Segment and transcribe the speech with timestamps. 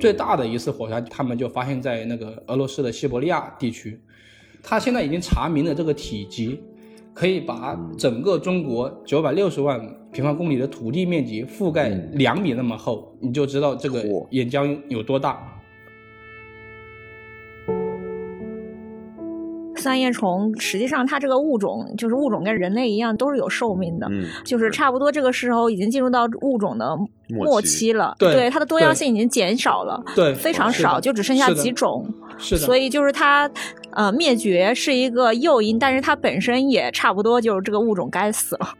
[0.00, 4.00] 最大的一次火山，他们就发现在那个俄罗斯的西伯利亚地区。
[4.62, 6.58] 他现在已经查明了这个体积，
[7.12, 9.80] 可以把整个中国九百六十万
[10.12, 15.59] 平方公里的土地面积覆盖两米那么厚，你就知道这个岩浆有多大。
[19.80, 26.96] 三叶虫实际上它这个物种就是物种跟人类一样都是有寿命的，嗯，就是差不多这个时候已经进入到物种的
[27.28, 32.06] 末期了，对它的多样性已经减少了，对，非常少，就只剩下几种，
[32.38, 33.50] 是的，所以就是它
[33.92, 38.74] 呃灭绝是一个诱因，但是它本身也差不多就是这个物种该死了。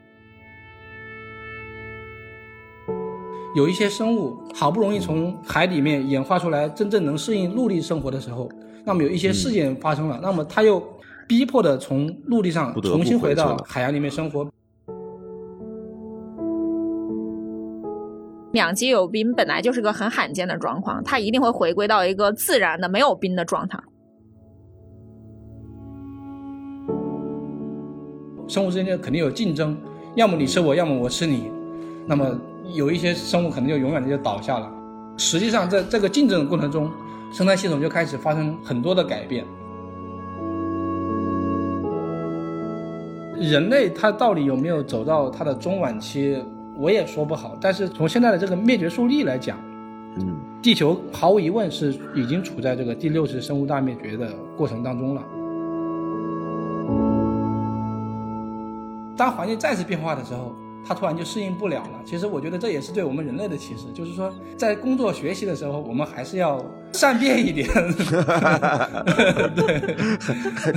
[3.57, 8.49] 有一些生物好不容易从海里面演化出来，真正能适应陆地生活的时候。
[8.91, 10.83] 那么有一些事件发生了，那么他又
[11.29, 14.51] 逼迫的从陆地上重新回到海洋里面生活。
[18.51, 23.79] 两极有冰本来就是个很罕见的状况，它一定会回归到一个自然的没有冰的状态。
[28.49, 29.79] 生物之间肯定有竞争，
[30.17, 31.49] 要么你吃我，要么我吃你。
[32.09, 32.37] 那么
[32.75, 34.69] 有一些生物可能就永远的就倒下了。
[35.17, 36.91] 实际上在这个竞争的过程中。
[37.33, 39.45] 生态系统就开始发生很多的改变。
[43.39, 46.43] 人类它到底有没有走到它的中晚期，
[46.77, 47.57] 我也说不好。
[47.61, 49.57] 但是从现在的这个灭绝速率来讲，
[50.17, 55.23] 嗯，地球毫无疑问是已经处在这个第六次生物大灭绝的过程当中了。
[59.17, 60.55] 当环境再次变化的时候。
[60.87, 62.01] 他突然就适应不了了。
[62.05, 67.69] 其实我觉得这也是对我们人类的启示，就是说在工作学习的时候，我们还是要善变一点。
[69.55, 69.95] 对，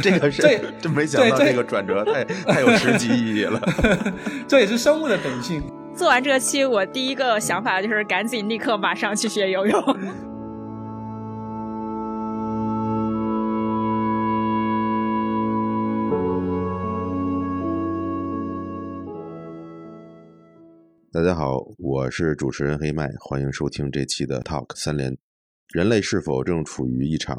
[0.01, 0.41] 这个是
[0.81, 3.59] 真没想到这个转折太太有实际意义了。
[4.47, 5.63] 这也是生物的本性。
[5.95, 9.97] 做完这期，我第一个想法就是赶紧立刻马上去学游泳。
[21.13, 25.15] 大家好，我是主持人黑麦，欢迎收听这期的 Talk 三连。
[25.71, 27.37] 人类是否正处于一场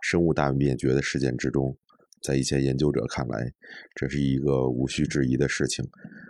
[0.00, 1.76] 生物大灭绝的事件之中？
[2.22, 3.52] 在一些研究者看来，
[3.94, 5.86] 这是一个无需质疑的事情，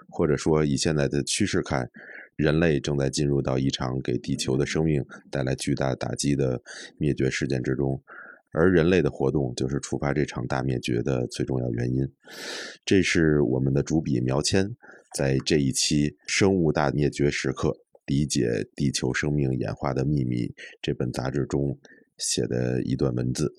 [0.08, 1.88] 或者说以现在的趋势看，
[2.34, 6.60] 人类正在进入到一场给地球的生命带来巨大打击的
[6.98, 8.02] 灭绝事件之中。
[8.50, 12.06] 而人类的活动就是触发这场大灭绝的最重要原因。
[12.84, 14.68] 这是我们的主笔苗谦
[15.14, 17.70] 在这一期《生物大灭绝时刻：
[18.06, 20.46] 理解地球生命演化的秘密》
[20.80, 21.78] 这本杂志中
[22.16, 23.52] 写的一段文字。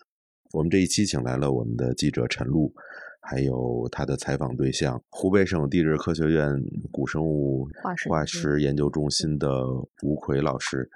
[0.51, 2.73] 我们这一期请来了我们的记者陈露，
[3.21, 6.59] 还有他的采访对象湖北省地质科学院
[6.91, 7.67] 古生物
[8.09, 9.63] 化石研究中心的
[10.01, 10.89] 吴奎老师。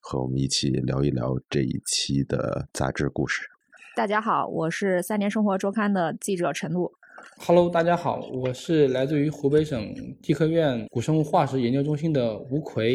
[0.00, 3.48] 和我们一起聊一聊这一期的杂志故事。
[3.96, 6.92] 大家好，我是三联生活周刊的记者陈露。
[7.38, 12.94] Hello，大家好，我是来自于湖北省地科院古生物化石研究中心的吴奎。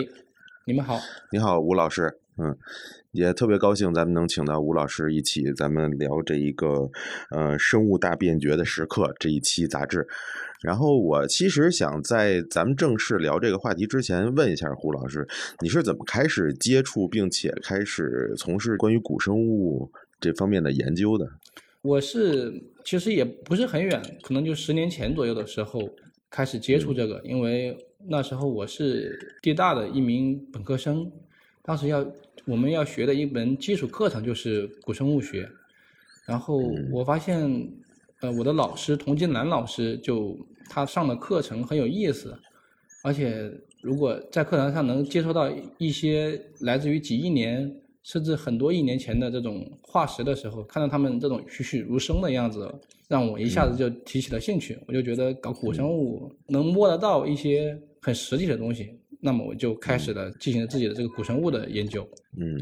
[0.65, 0.99] 你们好，
[1.31, 2.19] 你好，吴老师。
[2.41, 2.55] 嗯，
[3.11, 6.89] 也特别高兴咱们能请到吴老师一起，咱们聊这一个
[7.31, 10.07] 呃生物大变局的时刻这一期杂志。
[10.61, 15.27] 然后我其实想在咱们正式聊这个话题之前，问一下胡老师，
[15.59, 19.91] 你是怎么开始接触并且开始从事关于古生物
[20.21, 21.25] 这方面的研究的？
[21.81, 22.53] 我是
[22.89, 25.79] 其实也不是很远，可能就十年前左右的时候
[26.27, 27.77] 开始接触这个，因为
[28.07, 31.11] 那时候我是地大的一名本科生，
[31.61, 32.03] 当时要
[32.45, 35.47] 我们要学的一门基础课程就是古生物学，
[36.25, 36.57] 然后
[36.91, 37.71] 我发现。
[38.21, 40.37] 呃，我的老师童金兰老师就
[40.69, 42.37] 他上的课程很有意思，
[43.01, 43.49] 而且
[43.81, 47.73] 如果在课堂上能接触到一些来自于几亿年
[48.03, 52.73] 甚至很多亿年前的这种化石的时候，看到他们这种栩栩如生的样子，
[53.07, 54.77] 让我一下子就提起了兴趣。
[54.87, 58.97] 我就觉得搞古生物能摸得到一些很实际的东西。
[59.21, 62.07] 那么我就开始了进行自己的这个古生物的研究。
[62.37, 62.57] 嗯，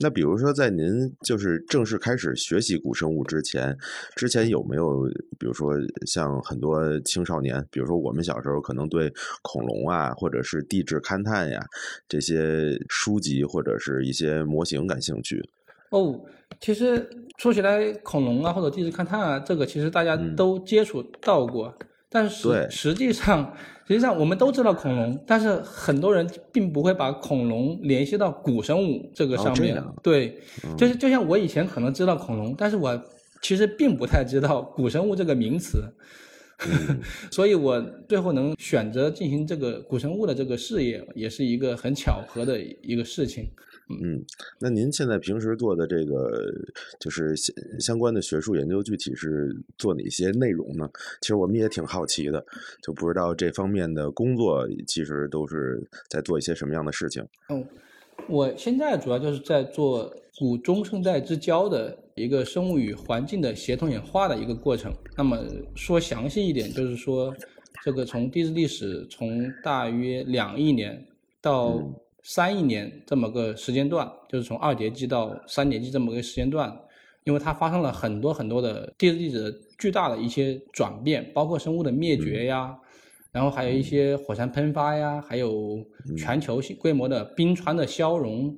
[0.00, 0.86] 那比如说在您
[1.24, 3.76] 就是正式开始学习古生物之前，
[4.16, 5.02] 之前有没有
[5.38, 5.74] 比如说
[6.06, 11.60] 像很多青少年，比如说我们小时候可能对恐龙啊，或者是地质勘探呀
[12.08, 15.42] 这些书籍或者是一些模型感兴趣？
[15.90, 16.18] 哦，
[16.60, 17.06] 其实
[17.36, 21.76] 说起来恐龙啊或者地质勘探啊，这个其实大家都接触到过。
[22.14, 23.52] 但是实际上，
[23.88, 29.82] 实际上我们都知道恐龙，但是很多人并不会把恐龙联系到古生物这个上面。
[30.00, 30.38] 对，
[30.78, 33.02] 就是就像我以前可能知道恐龙，但是我
[33.42, 35.82] 其实并不太知道古生物这个名词。
[37.32, 43.50] 所以我最后能选择进行这个古生物的这个事业，也是一个很巧合的一个事情。
[43.90, 44.24] 嗯，
[44.58, 46.52] 那您现在平时做的这个
[46.98, 50.88] 就是相相关的学术研究，具体是做哪些内容呢？
[51.20, 52.44] 其实我们也挺好奇的，
[52.82, 57.22] 就不知道这方面的工作其实都是在做一些什么样的事情。
[57.50, 57.64] 嗯，
[58.28, 64.92] 我现在主要就是在做古中生代之交的一个生物与环境的协同演化的一个过程。
[65.16, 65.38] 那么
[65.74, 67.34] 说详细一点，就是说
[67.84, 71.06] 这个从地质历史从大约两亿年
[71.42, 71.82] 到
[72.24, 76.74] 三亿年这么个时间段，就是从二叠纪到三叠纪这么个时间段，
[77.24, 82.76] 因为它发生了很多很多的地质地质的巨大的一些转变，包括生物的灭绝呀。
[83.30, 85.84] 然后还有一些火山喷发呀，还有
[86.16, 88.56] 全球性规模的冰川的消融，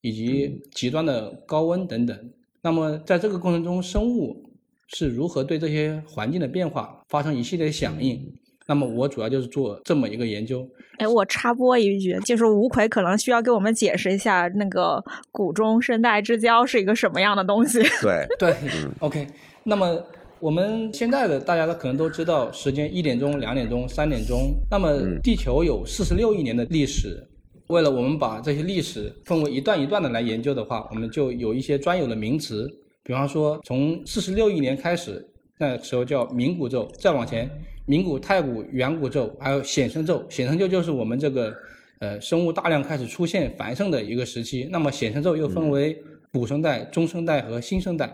[0.00, 2.30] 以及极端的高温等等。
[2.60, 4.50] 那么在这个过程中，生物
[4.88, 8.20] 是如何对这些环境的变化发生一系列响应？
[8.68, 10.64] 那么我主要就是做这么一个研究。
[10.98, 17.82] 哎，我插播一句，就是吴奎可能需要给我们解释一下那个古中生代之交是一个什么样的东西。
[18.02, 18.54] 对对
[19.00, 19.26] ，OK，
[19.64, 20.00] 那么。
[20.40, 24.54] 我们现在的大家都可能都知道，时间一点钟、两点钟、三点钟。
[24.70, 27.20] 那么地球有四十六亿年的历史。
[27.66, 32.70] 为了我们把这些历史分为一段一段的来研究的话，我们就有一些专有的名词。
[33.02, 35.28] 比方说，从四十六亿年开始，
[35.58, 37.50] 那时候叫明古宙，再往前，
[37.88, 40.24] 冥古、太古、远古宙，还有显生宙。
[40.28, 41.56] 显生宙就是我们这个
[42.00, 44.68] 呃生物大量开始出现繁盛的一个时期。
[44.70, 45.98] 那么显生宙又分为
[46.30, 48.12] 古生代、中生代和新生代，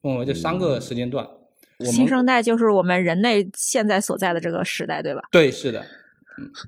[0.00, 1.26] 分为这三个时间段。
[1.80, 5.22] 新生代就是我们人类现在所在的这个时代，对吧？
[5.32, 5.84] 对，是的。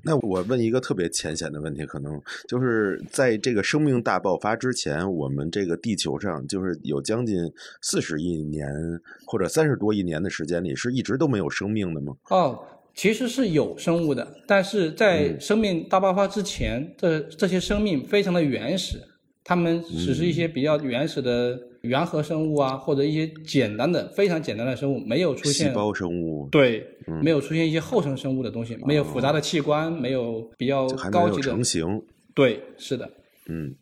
[0.03, 8.67] 那我问一个特别浅显的问题，可能就是在这个生命大爆发之前，我们这个地球上就是有将近四十亿年
[9.25, 12.15] 或者三十多亿年的时间里，是一直都没有生命的吗？
[12.29, 12.59] 哦，
[12.93, 18.97] 其实是有生物的，但是在生命大爆发之前，这这些生命非常的原始，
[19.43, 21.59] 它们只是一些比较原始的。
[21.83, 26.85] 原核生物啊，或者一些简单的、非常简单的生物，没有出现细胞生物，对，
[27.21, 32.01] 没有出现一些后生生物的东西，没有复杂的器官，没有比较高级的成型，
[32.33, 33.09] 对，是的，
[33.49, 33.75] 嗯，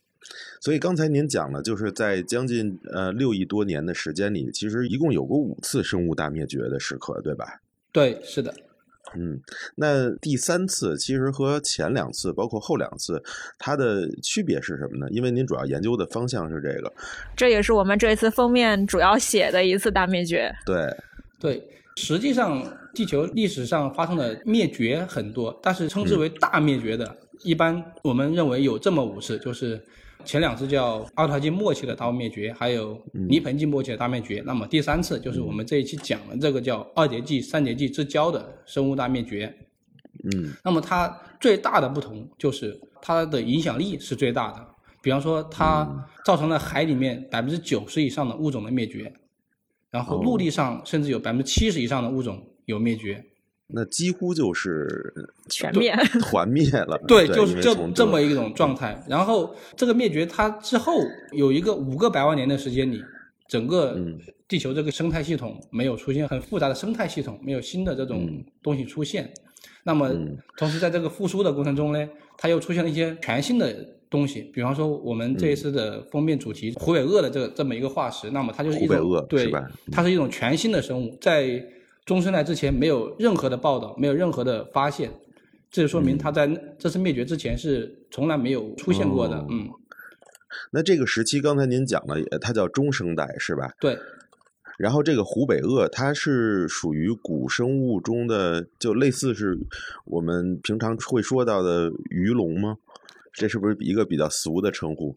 [0.60, 7.62] 所以刚才您讲了，就是在将近呃六亿多年的时间里，其实一共有过五次生物大灭绝的时刻，对吧？
[7.92, 8.52] 对，是的。
[9.16, 9.40] 嗯，
[9.76, 13.22] 那第三次其实和前两次，包括后两次，
[13.58, 15.08] 它的区别是什么呢？
[15.12, 16.92] 因为您主要研究的方向是这个，
[17.36, 20.54] 这也是我们这一次封面主要写的一次大灭绝。
[20.66, 20.96] 对，
[21.40, 21.62] 对，
[21.96, 22.64] 实际上
[22.94, 29.82] 地球历史上发生的灭绝很多，但是称之为大灭绝的，一般我们认为有这么五次，就是。
[30.26, 34.42] 前两次叫奥陶纪末期的大灭绝，还有泥盆纪末期的大灭绝。
[34.46, 39.54] 那么第三次就是我们这一期讲的这个叫二叠纪、三叠纪之交的生物大灭绝。
[40.24, 41.08] 嗯，那么它
[41.40, 44.68] 最大的不同就是它的影响力是最大的。
[45.02, 49.12] 比方说，它造成了海里面百分之九十以上的物种的灭绝，
[49.90, 53.26] 然后陆地上甚至有百分之七十以上的物种有灭绝。
[53.74, 55.14] 那几乎就是
[55.50, 57.02] 全灭、 团灭了。
[57.08, 59.02] 对，就是这这么一种状态。
[59.08, 60.94] 然后这个灭绝，它之后
[61.32, 63.02] 有一个五个百万年的时间里，
[63.48, 63.98] 整个
[64.48, 68.28] 地球这个生态系统没有出现很复杂的生态系统，没有新的这种
[68.62, 69.32] 东西出现。
[69.84, 70.10] 那么，
[70.58, 73.74] 同时在这个复苏的过程中呢，它又出现了一些全新的
[74.10, 74.42] 东西。
[74.54, 79.52] 比方说，我们这一次的封面主题——湖北鳄的这个这么一个化石，那么它就是一种对，
[79.92, 81.64] 它是一种全新的生物，在。
[82.12, 85.10] 中生代之前没有任何的报道，没有任何的发现，
[85.70, 86.46] 这就说明它在
[86.78, 89.38] 这次灭绝之前是从来没有出现过的。
[89.50, 89.70] 嗯，
[90.74, 93.72] 那这个时期刚才您讲了，它叫中生代是吧？
[93.80, 93.98] 对。
[94.78, 99.58] 然后这个湖北鳄，它是属于古生物中的，就类似是
[100.04, 102.76] 我们平常会说到的鱼龙吗？
[103.32, 105.16] 这是不是一个比较俗的称呼，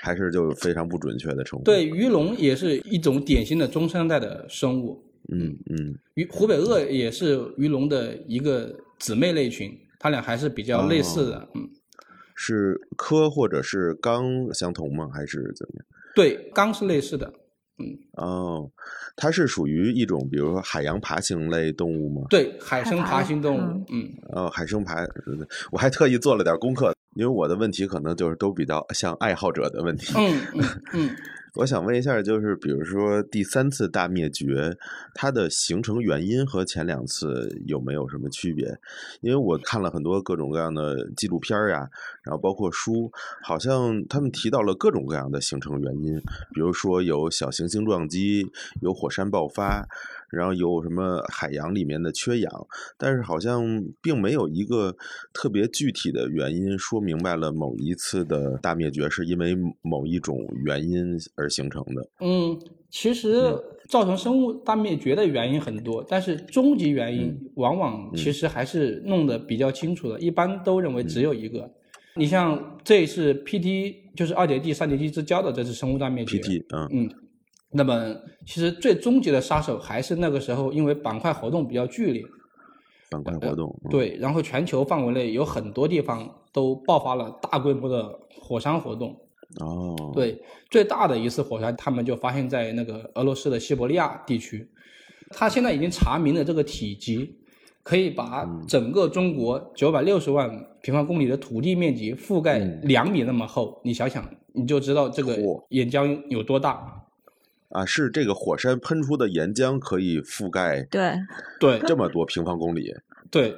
[0.00, 1.64] 还是就非常不准确的称呼？
[1.64, 5.02] 对，鱼龙也是一种典型的中生代的生物。
[5.32, 11.48] 嗯嗯，鱼湖北鳄也是鱼龙的一个姊妹类群，它俩还是比较类似的。
[11.54, 11.68] 嗯，
[12.34, 15.10] 是科或者是纲相同吗？
[15.12, 15.84] 还是怎么样？
[16.14, 17.32] 对，纲是类似的。
[17.80, 18.68] 嗯哦，
[19.14, 22.26] 它是属于一种，比如说海洋爬行类动物吗？
[22.28, 23.84] 对，海生爬行动物。
[23.92, 25.06] 嗯，哦，海生爬，
[25.70, 30.12] 我还特意做了点功课，因为我的问题可能就是都比较像爱好者的问题。
[30.16, 30.40] 嗯
[30.94, 31.10] 嗯。
[31.54, 34.76] 我想问一下，就是比如说第三次大灭绝，
[35.14, 38.78] 它的形成原因和前两次有没有什么区别？
[39.20, 41.88] 因为我看了很多各种各样的纪录片呀，
[42.22, 43.10] 然后包括书，
[43.42, 46.18] 好像他们提到了各种各样的形成原因，
[46.52, 48.46] 比如说有小行星撞击，
[48.80, 49.88] 有火山爆发，
[50.30, 52.66] 然后有什么海洋里面的缺氧，
[52.96, 53.62] 但是好像
[54.02, 54.94] 并没有一个
[55.32, 62.08] 特别具体的原因说明白了某一次的大灭绝是因为某一种原因而形成的。
[62.20, 62.58] 嗯，
[62.90, 63.54] 其实
[63.88, 71.70] 造成生物大灭绝的原因很多，但是终极原因往往其实还是弄得比较清楚的，一般都认为只有一个。
[72.16, 76.88] 你像这一次 PT 就是二叠纪三叠纪之交的这次生物大灭绝 PT，嗯。
[76.90, 77.10] 嗯，
[77.70, 78.14] 那么
[78.46, 82.22] 其实最终极的杀手还是那个时候因为板块活动比较剧烈，
[83.10, 88.10] 板块活动，嗯，对，然后全球范围内有很多地方都爆发了大规模的
[88.40, 89.14] 火山活动。
[89.60, 94.68] 哦，，对，最大的一次火山，他们就发现在那个俄罗斯的西伯利亚地区。
[95.30, 97.34] 他现在已经查明了这个体积，
[97.82, 100.50] 可以把嗯整个中国九百六十万
[100.82, 103.80] 平方公里的土地面积覆盖嗯两米那么厚。
[103.84, 104.22] 你想想，
[104.52, 105.38] 你就知道这个
[105.70, 107.02] 岩浆有多大。
[107.70, 111.14] 啊，是这个火山喷出的岩浆可以覆盖对，
[111.60, 112.94] 对这么多平方公里，
[113.30, 113.54] 对，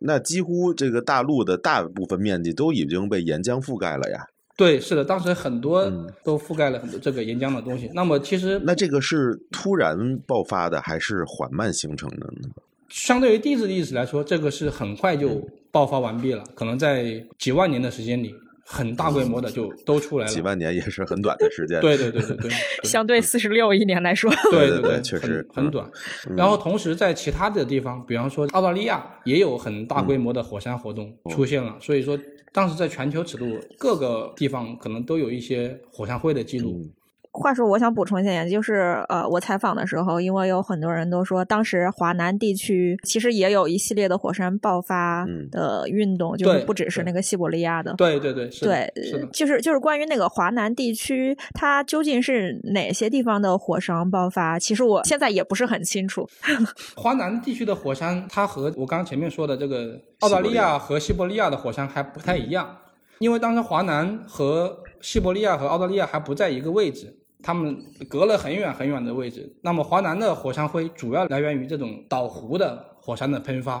[0.00, 4.26] 那几乎这个大陆的大部分面积都已经被岩浆覆盖了呀。
[4.56, 7.90] 对，是的，当时很多嗯都覆盖了很多这个岩浆的东西。
[7.94, 12.48] 那么其实那这个是突然爆发的，还是缓慢形成的呢？
[12.88, 18.34] 相对于地质历史来说，这个是很快就嗯爆发完毕了，可能在几万年的时间里，
[18.68, 20.30] 很大规模的就都出来了。
[20.30, 21.80] 几万年也是很短的时间。
[21.80, 22.50] 对对对对对，
[22.82, 25.88] 相对四十六亿年来说，对对对，很确实嗯很短。
[26.36, 32.18] 然后同时在其他的地方，比方说澳大利亚也有很大规模的火山活动出现了，所以说
[32.52, 33.46] 当时在全球尺度
[33.78, 36.90] 各个地方可能都有一些火山灰的记录。
[37.36, 47.94] 嗯话说，我想补充一点，就是呃，我采访的时候，因为有很多人都说，当时华南地区其实也有一系列的火山爆发嗯的运动，就是不只是那个西伯利亚的。
[47.94, 49.28] 对对对，是对，是。
[49.32, 54.58] 就是就是关于那个华南地区，它究竟是哪些地方的火山爆发？
[54.58, 56.26] 其实我现在也不是很清楚。
[56.96, 62.76] 华南地区的火山，它和我刚刚前面说的这个澳大利亚和西伯利亚的火山还不太一样，
[63.18, 67.14] 因为当时华南和西伯利亚和澳大利亚还不在一个位置，
[67.46, 69.56] 它们隔了很远很远的位置。
[69.62, 73.76] 那么华南的火山灰主要来源于这种岛湖的火山的喷发，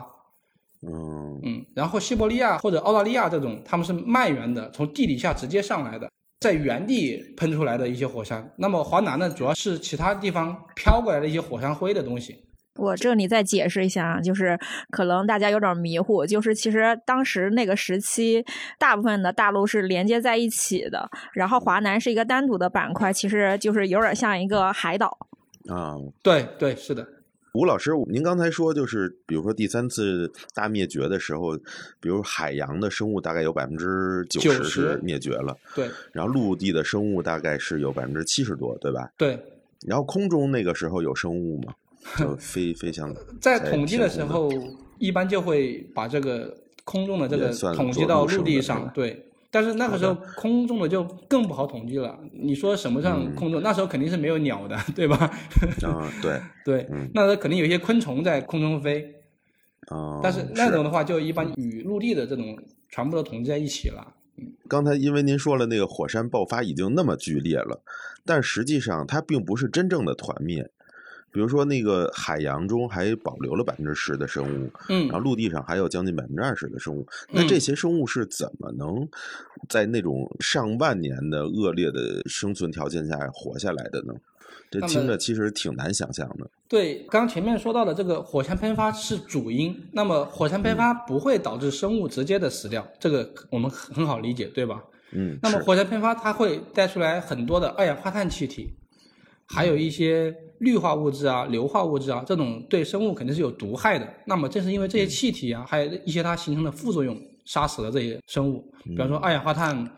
[0.86, 6.08] 嗯嗯，然后西伯利亚或者澳大利亚这种，他们是脉源的，从地底下直接上来的，
[6.38, 8.48] 在原地喷出来的一些火山。
[8.56, 12.45] 那么华南呢，主要是其他地方飘过来的一些火山灰的东西。
[12.76, 14.58] 我这里再解释一下啊，就是
[14.90, 18.44] 可能大家有点迷糊，就是其实当时那个时期，
[18.78, 25.18] 大部分的大陆是连接在一起的，然后华南是一个单独的板块，其实就是有点像一个海岛。
[25.68, 27.06] 啊，对对，是的。
[27.54, 31.56] 吴老师，您刚才说就是，比如说第三次大灭绝的时候，
[31.98, 39.10] 比如海洋的生物大概有百分之九十90是灭绝了，对然后陆地的生物大概是有百分之七十多，对吧？
[39.16, 39.42] 对，
[39.86, 41.72] 然后空中那个时候有生物吗？
[42.18, 44.50] 就飞飞向在统计的时候，
[44.98, 49.22] 一般就会把这个空中的这个统计到陆地上对。
[49.48, 52.18] 但是那个时候空中的就更不好统计了。
[52.32, 53.62] 你说什么上嗯空中？
[53.62, 55.16] 那时候肯定是没有鸟的， 对吧？
[55.82, 59.14] 啊，对， 对嗯，那时候肯定有一些昆虫在空中飞，
[59.88, 62.58] 啊，但是那种的话就一般与陆地的这种
[62.90, 64.14] 全部都统计在一起了。
[64.68, 67.80] 刚才因为您说了那个火山爆发已经那么剧烈了，
[68.26, 70.68] 但实际上它并不是真正的团灭。
[71.36, 77.06] 比如说那个海洋中还保留了百分之十的生物，嗯然后陆地上还有将近百分之二十的生物。
[77.30, 79.06] 那嗯这些生物是怎么能
[79.68, 84.14] 在那种上万年的恶劣的生存条件下活下来的呢？
[84.70, 86.50] 这听着其实挺难想象的。
[86.66, 94.82] 对，刚刚前面说到的这个火山喷发是主因，那么火山喷发不会导致生物直接的死掉，这个我们很很好理解，对吧？
[95.12, 98.70] 嗯，那么火山喷发它会带出来很多的二氧化碳气体，
[99.46, 104.08] 还有一些氯化物质啊、硫化物质啊，这种对生物肯定是有毒害的。
[104.24, 108.64] 那么正是因为这些气体啊，还有一些它形成的副作用，杀死了这些生物。
[108.84, 109.88] 比方说二氧化碳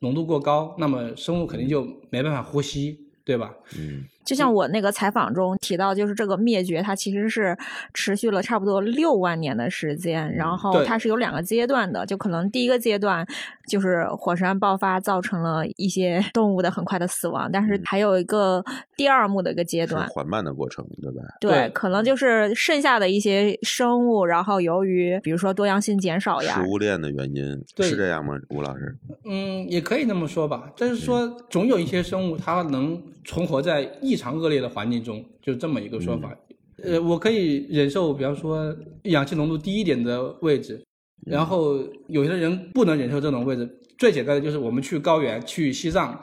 [0.00, 3.52] 浓度过高，那么生物肯定就没办法呼吸，对吧？
[3.78, 7.56] 嗯就像我那个采访中提到，就是这个灭绝，它其实是
[7.94, 13.26] 持续了差不多六万年的时间，然后它是有两个阶段的，就可能第一个阶段
[13.66, 18.62] 就是火山爆发造成了一些动物的很快的死亡，但是还有一个
[18.98, 21.22] 第二幕的一个阶段，是缓慢的过程，对吧？
[21.40, 28.34] 对，可能就是剩下的一些生物，然后由于比如说多样性减少呀食，物链的原因是这样吗？
[28.50, 28.94] 吴老师？
[29.24, 36.36] 嗯，也可以那么说吧，但是说总有一些生物它能存活在异常恶劣的环境中，就是这么一个说法。
[36.82, 40.84] 呃，我可以忍受，比方说氧气浓度低一点的位置，
[41.26, 43.68] 然后有些人不能忍受这种位置。
[43.96, 46.22] 最简单的就是我们去高原、去西藏，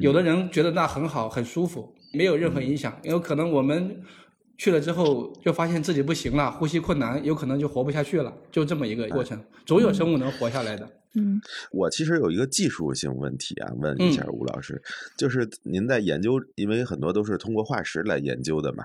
[0.00, 4.02] 有的人觉得那很好、很舒服，没有任何影响，因为可能我们
[4.58, 9.42] 去了之后就发现自己不行了，呼吸困难，有可能就活不下去了，就这么一个过程。
[9.64, 10.86] 总有生物能活下来的。
[11.14, 11.40] 嗯，
[11.72, 14.80] 我其实有一个技术性问题啊，问一下吴老师，
[15.16, 18.84] 就是您在研究，因为很多都是通过化石来研究的嘛。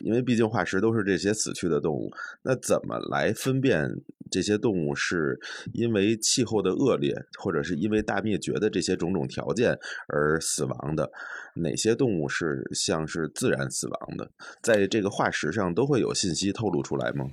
[0.00, 2.12] 因为毕竟化石都是这些死去的动物，
[2.42, 4.00] 那怎么来分辨
[4.30, 5.40] 这些动物是
[5.72, 9.76] 因为气候的恶劣，或者是因为大灭绝的这些种种条件
[10.06, 11.10] 而死亡的？
[11.54, 14.30] 哪些动物是像是自然死亡的？
[14.62, 17.28] 在这个化石上都会有信息透露出来吗？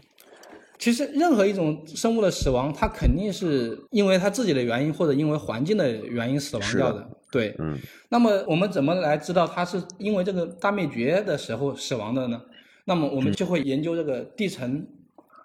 [0.78, 7.08] 其实任何一种生物的死亡，它肯定是因为它自己的原因，或者因为环境的原因死亡掉的。
[7.32, 7.78] 对，嗯。
[8.10, 12.42] 那么我们怎么来知道它是因为这个大灭绝的时候死亡的呢？
[12.86, 14.86] 那么我们就会研究这个地层，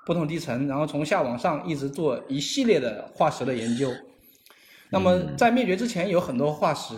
[0.04, 3.90] 不同地层，然后从下往上一直做一系列的化石的研究。
[4.90, 6.94] 那么在灭绝之前有很多化石，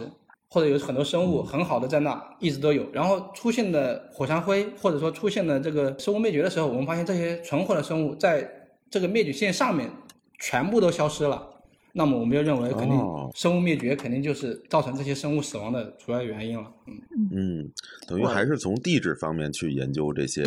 [0.52, 2.86] 或者有很多生物很好的在那一直都有。
[2.92, 8.46] 然后出现的火山灰，或者说出现的这个生物灭绝的时候，我们发现这些存活的生物在
[8.90, 9.90] 这个灭绝线上面
[10.38, 11.48] 全部都消失了。
[11.94, 12.98] 那么我们就认为，肯定
[13.34, 16.70] 生物灭绝肯定就是造成这些生物死亡的主要原因了。
[16.86, 17.00] 嗯
[17.32, 17.70] 嗯，
[18.06, 20.42] 等于还是从地质方面去研究这些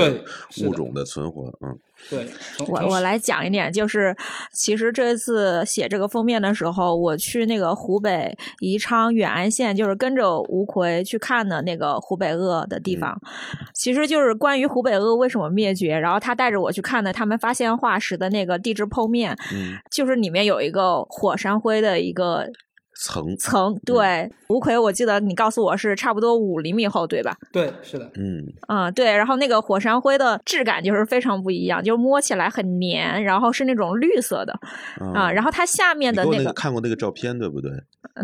[0.64, 1.52] 物种的存活。
[1.62, 1.80] 嗯。
[2.10, 2.28] 对，
[2.68, 4.16] 我我来讲一点，就是
[4.52, 13.20] 其实这次写这个封面的时候，我去那个湖北宜昌远安县，就是跟着吴奎去看的那个湖北鳄的地方，
[13.74, 19.36] 其实就是关于湖北鳄为什么灭绝，然后他带着我去看的他们发现化石的那个地质剖面，
[19.90, 22.48] 就是里面有一个火山灰的一个。
[22.96, 27.36] 层层对，吴奎，我记得你告诉我是差不多五厘米厚，对吧？
[27.52, 34.58] 对，是的，嗯，啊，对，然后那个火山灰的质感就是非常不一样，就摸起来很黏，然后是那种绿色的，
[35.14, 37.72] 啊，然后它下面的那个看过那个照片，对不对？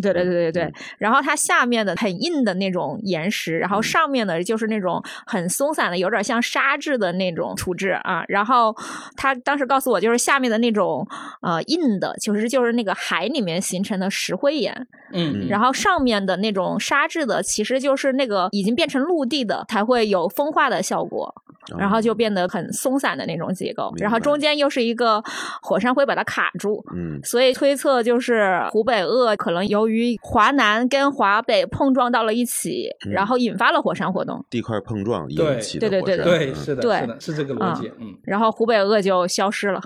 [0.01, 8.23] 对对对对对，然后它下面的很硬的那种岩石，然后上面的就是那种很松散的，有点像沙质的那种土质啊。
[8.29, 8.73] 然后
[9.17, 11.05] 他当时告诉我，就是下面的那种
[11.41, 14.87] 呃硬的，其实就是那个海里面形成的石灰岩。
[15.13, 21.29] 嗯，然后上面的那种沙质的，其实就是那个已经变成陆地的，才会有风化的效果，
[21.77, 23.91] 然后就变得很松散的那种结构。
[23.97, 25.21] 然后中间又是一个
[25.61, 39.81] 火山灰把它卡住，嗯，所以推测就是湖北鄂可能由于华南跟华北碰撞到了一起，然后引发了火山活动，地块碰撞引起的对对对对，是的，是的，是这个逻辑，嗯，然后湖北鄂就消失了，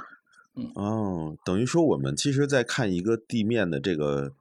[0.56, 4.32] 嗯哦，等于说我们其实在看一个地面的这个。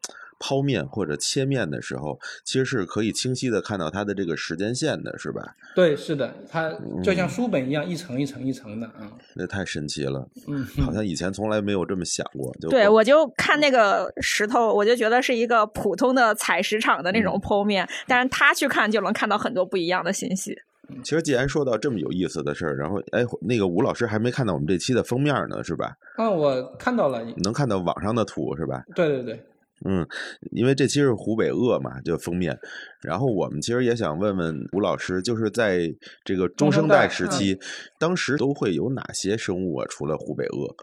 [0.44, 5.54] 剖面或者切面的时候，其实是可以清晰的看到它的这个时间线的，是吧？
[5.74, 6.70] 对，是的，它
[7.02, 9.11] 就像书本一样，一层一层一层的，啊。
[9.35, 12.54] 那太神奇了，嗯，好像以前从来没有这么想过。
[12.68, 20.54] 对，我就看那个石头，我就觉得是一个普通的采石场的那种剖面，但是他去看就能看到很多不一样的信息。
[21.02, 25.96] 其实既然说到这么有意思的事儿，然后哎，那个吴老师还没看到我们这期的封面呢，是吧？
[26.18, 28.85] 嗯，我看到了，能看到网上的图是吧？
[28.94, 29.42] 对对对。
[29.84, 30.06] 嗯，
[30.50, 32.58] 因为这期是湖北鳄嘛，就封面。
[33.02, 35.94] 然后我们其实也想问问吴老师，就是在
[36.24, 37.58] 这个中生代时期，
[37.98, 39.86] 当时都会有哪些生物啊？
[39.88, 40.74] 除了湖北鳄？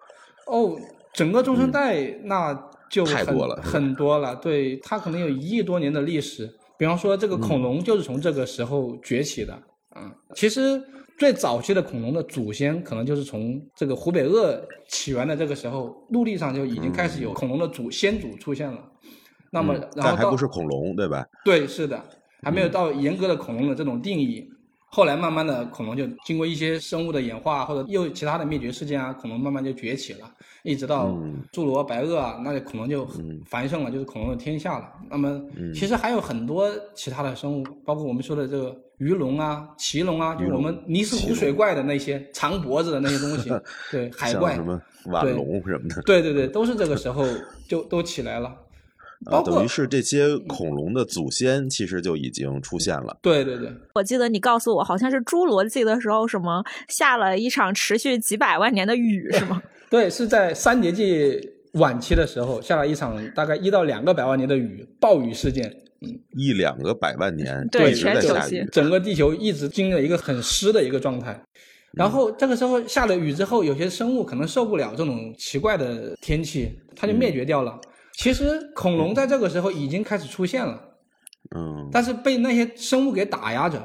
[0.47, 0.77] 哦，
[1.13, 2.53] 整个中生代那
[2.89, 4.35] 就太多了，很多了。
[4.35, 6.49] 对，它可能有一亿多年的历史。
[6.77, 9.61] 比方说，这个恐龙就是从这个时候崛起的。
[9.95, 10.81] 嗯，其实。
[11.21, 18.83] 最早期的恐龙的祖先，可能就是从这个湖北鄂起源的这个时候，陆地上就已经开始有恐龙的祖先祖出现了。
[19.51, 21.23] 那么，然后还不是恐龙，对吧？
[21.45, 22.03] 对，是的，
[22.41, 24.49] 还没有到严格的恐龙的这种定义。
[24.87, 30.27] 后来慢慢的，恐龙就经过一些生物的演化，或者又其他的灭绝事件啊，恐龙慢慢就崛起了，
[30.63, 31.15] 一直到
[31.53, 33.07] 侏罗、白垩啊，那恐龙就
[33.45, 34.91] 繁盛了，就是恐龙的天下了。
[35.07, 35.39] 那么，
[35.71, 38.75] 其实还有很多其他的生物，包括我们说的这个。
[39.01, 43.49] 鱼龙啊，奇龙啊，就我们尼斯湖水怪的那些长脖子的那些东西，
[43.89, 47.25] 对海怪，什么腕龙什么的，对对对，都是这个时候
[47.67, 48.55] 就都起来了。
[49.25, 53.17] 啊，等于是这些恐龙的祖先其实就已经出现了。
[53.23, 59.63] 对对对，我记得你告诉我，好像是侏罗纪的时候，什么下了一场持续几百万年的雨，是吗？
[59.89, 61.41] 对，是在三叠纪
[61.73, 65.75] 晚期的时候下了一场大概一到两个百万年的雨，暴雨事件。
[66.35, 71.39] 一两个百万年，对，全球性，整个地球一直经历了一个很湿的一个状态。
[71.93, 77.79] 然后这个时候下了雨之后，有些生物可能受不了这种奇怪的天气，它就灭绝掉了。
[78.13, 80.79] 其实恐龙在这个时候已经开始出现了，
[81.55, 83.81] 嗯，但是被那些生物给打压着。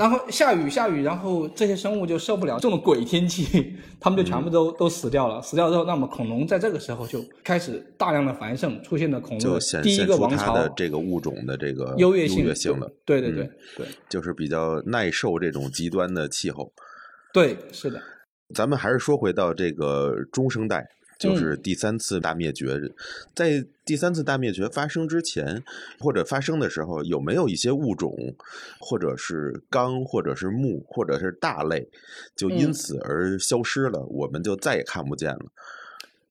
[0.00, 5.42] 然后下雨下雨，然后这些生物就受不了这种鬼天气，它们就全部都都死掉了。
[5.42, 12.46] 死掉之后，那么恐龙在这个时候就开始大量的繁盛，出现了恐龙第一个王朝的这个物种的这个优越性
[12.80, 12.90] 了。
[13.04, 13.44] 对对对
[13.76, 16.72] 对，就是比较耐受这种极端的气候。
[17.34, 18.00] 对，是的。
[18.54, 20.82] 咱们还是说回到这个中生代，
[21.20, 22.80] 就是第三次大灭绝。
[23.34, 25.62] 在第三次大灭绝发生之前，
[25.98, 28.16] 或者发生的时候，有没有一些物种，
[28.80, 31.86] 或者是纲，或者是目，或者是大类，
[32.34, 35.44] 就因此而消失了，我们就再也看不见了？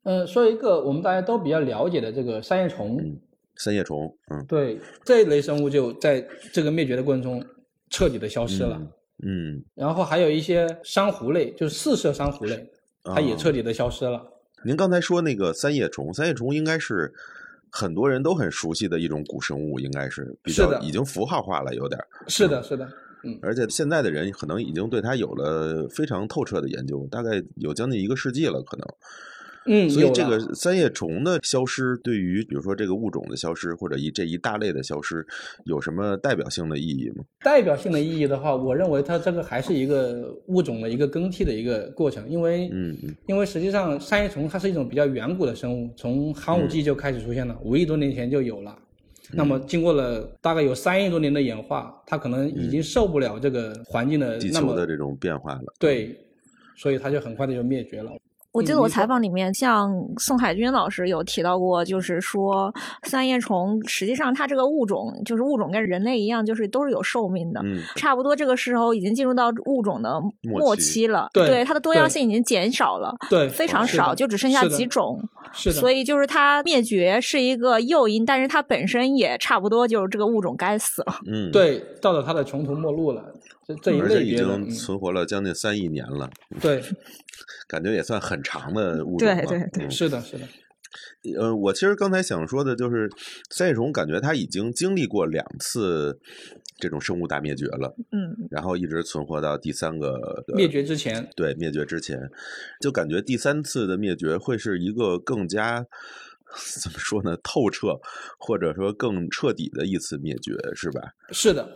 [0.04, 3.16] 嗯，说一个我们大家都比较了解的这个三叶虫。
[3.56, 7.46] 三叶虫，嗯，对，这一类生物就在这个灭绝的过程中
[7.90, 8.82] 彻底的消失了。
[9.22, 12.72] 嗯，然后还有一些珊瑚类，就是四色珊瑚类，
[13.04, 14.26] 它也彻底的消失了。
[14.64, 17.14] 您刚才说那个三叶虫，三叶虫应该是
[17.70, 22.00] 很多人都很熟悉的一种古生物，应该是比较已经符号化了，有点。
[22.28, 22.88] 是的，是的，
[23.24, 23.40] 嗯。
[23.42, 28.88] 而且现在的人可能已经对它有了非常透彻的研究，大概有将近一个世纪了，可能。
[29.66, 35.26] 嗯，所以这个三叶虫的消失，对于比如说这个物种的消失，或者一这一大类的消失，
[35.66, 37.24] 有什么代表性的意义吗？
[37.42, 48.76] 代表性的意义的话，我认为它这个还是一个物种的一个更替的一个过程，因为，嗯嗯，因为实际上三叶虫它是一种比较远古的生物，从寒武纪就开始出现了，五亿多年前就有了。
[49.32, 55.74] 那么经过了大概有三亿多年的演化，它可能已经受不了这个环境的地球的这种变化了。
[55.78, 56.18] 对，
[56.76, 58.12] 所以它就很快的就灭绝了。
[58.52, 67.62] 我记得我采访里面，像宋海军老师有提到过，就是说三叶虫实际上它这个物种，就是物种跟人类一样，就是都是有寿命的。
[67.64, 71.30] 嗯，差不多这个时候已经进入到物种的末期了。
[71.32, 73.16] 对，它的多样性已经减少了。
[73.30, 75.22] 对，非常少，就只剩下几种。
[75.54, 75.76] 是的。
[75.76, 81.20] 所以就是它灭绝是一个诱因，但是它本身也差不多就是这个物种该死了。
[81.28, 83.24] 嗯，对，到了它的穷途末路了。
[83.68, 86.28] 这这一类已经存活了将近三亿年了。
[86.60, 86.82] 对。
[87.68, 89.36] 感觉也算很长的物种了。
[89.36, 90.48] 对对对，是的，是的。
[91.38, 93.08] 呃，我其实刚才想说的就是，
[93.52, 96.20] 三叶虫感觉它已经经历过两次
[96.78, 97.96] 这种生物大灭绝了。
[98.12, 98.48] 嗯。
[98.50, 101.30] 然后一直存活到第三个灭绝之前。
[101.36, 102.18] 对，灭绝之前，
[102.82, 105.86] 就感觉第三次的灭绝会是一个更加
[106.82, 107.38] 怎么说呢？
[107.44, 108.00] 透彻
[108.40, 111.14] 或者说更彻底的一次灭绝，是吧？
[111.32, 111.70] 是的。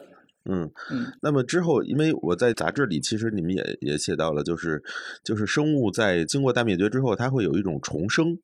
[0.49, 4.83] 嗯嗯，那么之后，因为我在杂志里，其实你们也也写到了，就是
[5.23, 8.37] 就是生物在经过大灭绝之后，它会有一种重生。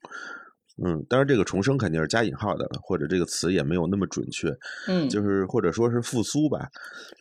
[0.82, 4.48] 嗯，当然这个重生肯定是加引号的了，或者这个词也没有那么准确。
[4.88, 6.70] 嗯，就是或者说是复苏吧。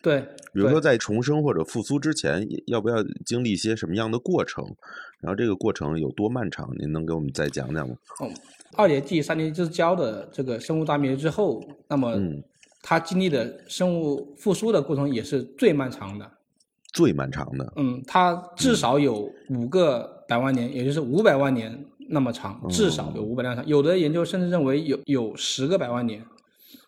[0.01, 0.21] 对，
[0.53, 4.63] 比如说在重生或者复苏之前，要不要经历一些什么样的过程？
[5.19, 6.69] 然后这个过程有多漫长？
[6.79, 7.95] 您能给我们再讲讲吗？
[8.23, 8.31] 嗯，
[8.77, 12.41] 二年纪三年之交的这个生物大灭绝之后，那么嗯。
[12.81, 16.31] 它经历的生物复苏的过程也是最漫长的，
[16.93, 17.73] 最漫长的。
[17.75, 23.67] 嗯，它至少有五个百万年，也就是五百万年那么长，至少有五百万长。
[23.67, 26.25] 有的研究甚至认为有有十个百万年，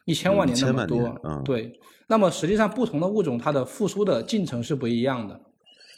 [0.06, 1.20] 一千万年那么多。
[1.24, 1.78] 嗯，对。
[2.08, 5.34] 那么实际上，不同的物种它的复苏的进程是不一样的。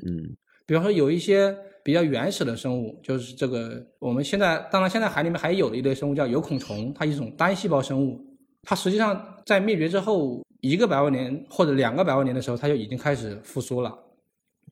[0.06, 8.20] 嗯，比方说有一些比较原始的生物，就是这个我们现在当然现在海里面还有的一类生物叫有孔虫，它一种单细胞生物。
[8.64, 13.94] 它实际上在灭绝之后一个百万年或者两个百万年的时候，它就已经开始复苏了。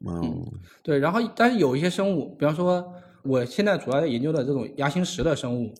[0.08, 0.43] 嗯，
[0.82, 0.97] 对。
[0.97, 2.84] 然后，但是有一些生物，比方说
[3.23, 5.73] 我现在主要研究的这种牙形石的生物，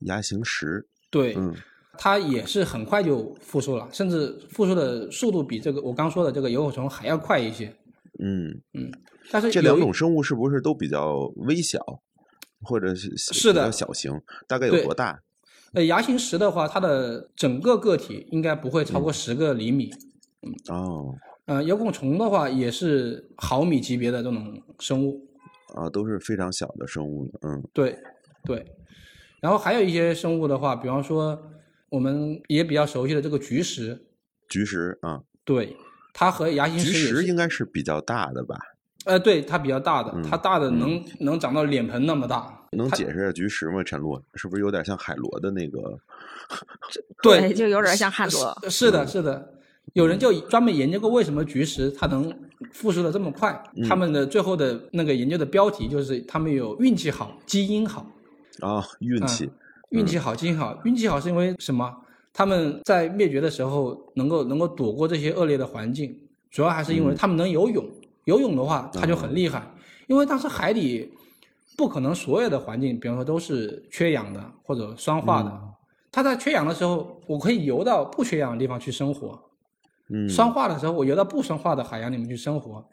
[0.00, 1.52] 牙形石，对，嗯，
[1.98, 7.66] 它也是很快就复苏了，甚至复苏的速度比这个我刚说的这个萤火虫还要快一些。
[8.22, 8.92] 嗯嗯，
[9.32, 11.80] 但是这两种生物是不是都比较微小，
[12.60, 14.12] 或者是是的小型？
[14.46, 15.18] 大概有多大？
[15.74, 19.90] 呃，牙形石的话，它的整个个体应该不会超过十个厘米。
[20.42, 21.14] 嗯哦。
[21.46, 25.20] 呃，有孔虫的话也是毫米级别的这种生物。
[25.74, 27.30] 啊，都是非常小的生物。
[27.42, 27.62] 嗯。
[27.72, 27.98] 对，
[28.44, 28.64] 对。
[29.40, 31.38] 然后还有一些生物的话，比方说
[31.90, 34.06] 我们也比较熟悉的这个菊石。
[34.48, 35.20] 菊石啊。
[35.44, 35.76] 对，
[36.14, 36.92] 它和牙形石。
[36.92, 38.56] 菊石应该是比较大的吧？
[39.04, 42.63] 呃，对，它比较大的，它大的能能长到脸盆那么大。
[42.74, 43.82] 能解释下菊石吗？
[43.82, 45.98] 陈露，是不是有点像海螺的那个？
[47.22, 48.58] 对，就有点像海螺。
[48.68, 49.50] 是的，是的。
[49.92, 52.32] 有人就专门研究过为什么菊石它能
[52.72, 53.62] 复苏的这么快。
[53.88, 58.06] 他们的最后的那个研究的标题就是他们有运气好，基因好。
[58.60, 59.50] 啊，运气，
[59.90, 60.80] 运气好，基因好。
[60.84, 61.94] 运气好是因为什么？
[62.32, 66.18] 他们在灭绝的时候能够能够躲过这些恶劣的环境，
[66.50, 67.88] 主要还是因为他们能游泳。
[68.24, 69.70] 游泳的话，他就很厉害，
[70.08, 71.12] 因为当时海底
[71.76, 75.52] 不可能所有的环境，比方说都是缺氧的或者酸化的。
[76.12, 79.38] 它在缺氧的时候，我可以游到不缺氧的地方去生活。
[80.10, 80.28] 嗯。
[80.28, 82.84] 酸化的时候，我游到不酸化的海洋里面去生活。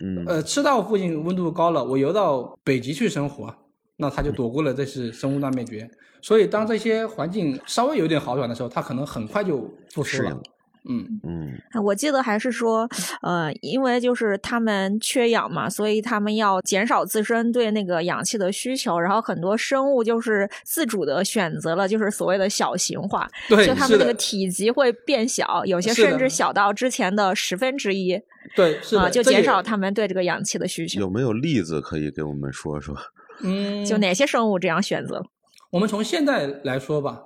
[0.00, 0.24] 嗯。
[0.26, 3.54] 呃，赤道附近温度高了，我游到北极去生活，
[3.96, 5.90] 那它就躲过了这次生物大灭绝。
[6.22, 10.40] 所以，当这些环境稍微有点好转的时候，它可能很快就复苏了。
[10.88, 12.88] 嗯嗯我记得还是说，
[13.22, 28.20] 呃，因为就是他们缺氧嘛，所以他们要减少自身对那个氧气的需求，然后很多生物就是自主的选择了就是所谓的小型化，对，就他，们那个体积会变小，有些甚至小到之前的十分之一
[28.56, 30.98] 对，是的，啊、就减少他们对这个氧气的需求。
[31.00, 32.96] 有没有例子可以给我们说说？
[33.44, 35.22] 嗯，就哪些生物这样选择？
[35.70, 37.22] 我们从现在来说吧，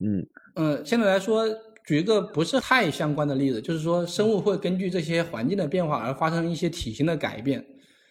[0.00, 1.46] 嗯嗯，现在来说，
[1.86, 7.64] 举一个不是太相关的例子，就是说生物会根据这些环境的变化而发生一些体型的改变。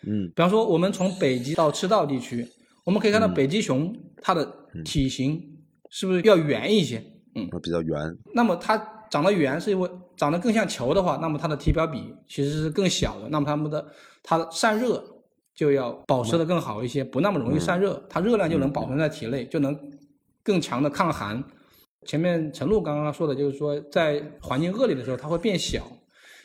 [0.08, 2.48] 嗯比方说，我们从北极到赤道地区，
[2.86, 4.50] 我们可以看到嗯北极熊它的
[4.86, 5.42] 体型
[5.90, 7.04] 是不是要圆一些？
[7.36, 8.00] 嗯比较圆，
[8.34, 8.78] 那么它
[9.12, 13.86] 长得圆是因为长得更像球的话，那么它的体表比其实是更小的，那么它们的
[14.24, 15.04] 它的散热
[15.54, 19.78] 就要保持的更好一些，不那么容易散热，它热量就能保存在体内，就能
[20.44, 21.44] 更强的抗寒。
[22.06, 25.86] 前面陈露刚刚说的就是说，在环境恶劣的时候，它会变小。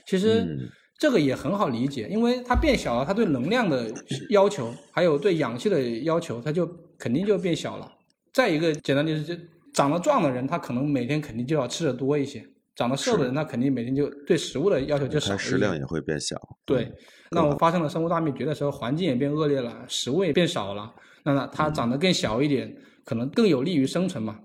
[0.07, 0.69] 其实嗯
[0.99, 3.91] 这个也很好理解，因为它变小了，它对能量的
[4.29, 6.67] 要求，还有对氧气的要求，它就
[6.99, 7.91] 肯定就变小了。
[8.33, 9.35] 再一个简单就是，就
[9.73, 12.41] 长得壮的人，他可能每天肯定就要吃的多一些；
[12.75, 15.43] 长得瘦的人，他肯定每天就对食物的要求就少一些。
[15.45, 16.37] 食量也会变小。
[16.65, 16.93] 对嗯，
[17.31, 20.93] 那我发生了生物大灭绝的时候，环境也变恶劣了，食物也变少了，
[21.23, 24.39] 那那它长得更小一点，可能更有利于生存嘛。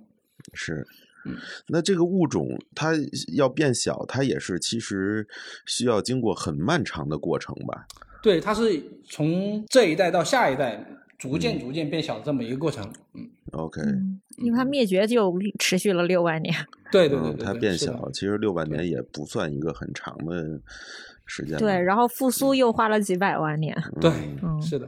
[0.53, 0.85] 是，
[1.25, 1.35] 嗯
[1.67, 2.93] 那这个物种它
[3.35, 5.27] 要变小，它也是其实
[5.65, 7.85] 需要经过很漫长的过程吧？
[8.21, 10.83] 对，它是从这一代到下一代，
[11.17, 12.83] 逐渐逐渐变小的这么一个过程。
[13.13, 16.53] 嗯，OK，嗯，因为它灭绝就持续了六万年。
[16.59, 20.59] 嗯，对对对对，它变小，其实六万年也不算一个很长的
[21.25, 21.57] 时间。
[21.57, 23.75] 对，然后复苏又花了几百万年。
[23.99, 24.11] 对，
[24.41, 24.87] 嗯是的，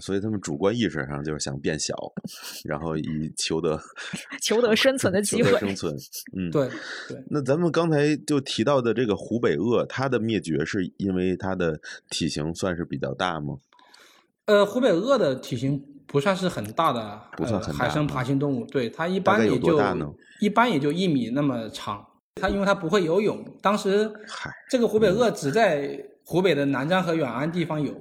[0.00, 1.94] 所以他们主观意识上就是想变小，
[2.68, 3.78] 然后以求得
[4.42, 5.94] 求得生存的机会生存。
[6.36, 6.50] 嗯，。
[6.50, 6.68] 对
[7.08, 7.22] 对。
[7.30, 13.58] 那咱们刚才就提到的这个湖北鳄，它的灭绝是因为它的体型算是比较大吗？
[14.46, 18.66] 呃，湖北鳄的体型不算是很大的，不算很大呃、海生爬行动物。
[18.66, 19.80] 对它一般也就
[20.40, 22.04] 一般也就一米那么长。
[22.40, 24.12] 它因为它不会游泳，当时，
[24.68, 27.94] 这个湖北鳄只在湖北的南漳和远安地方有。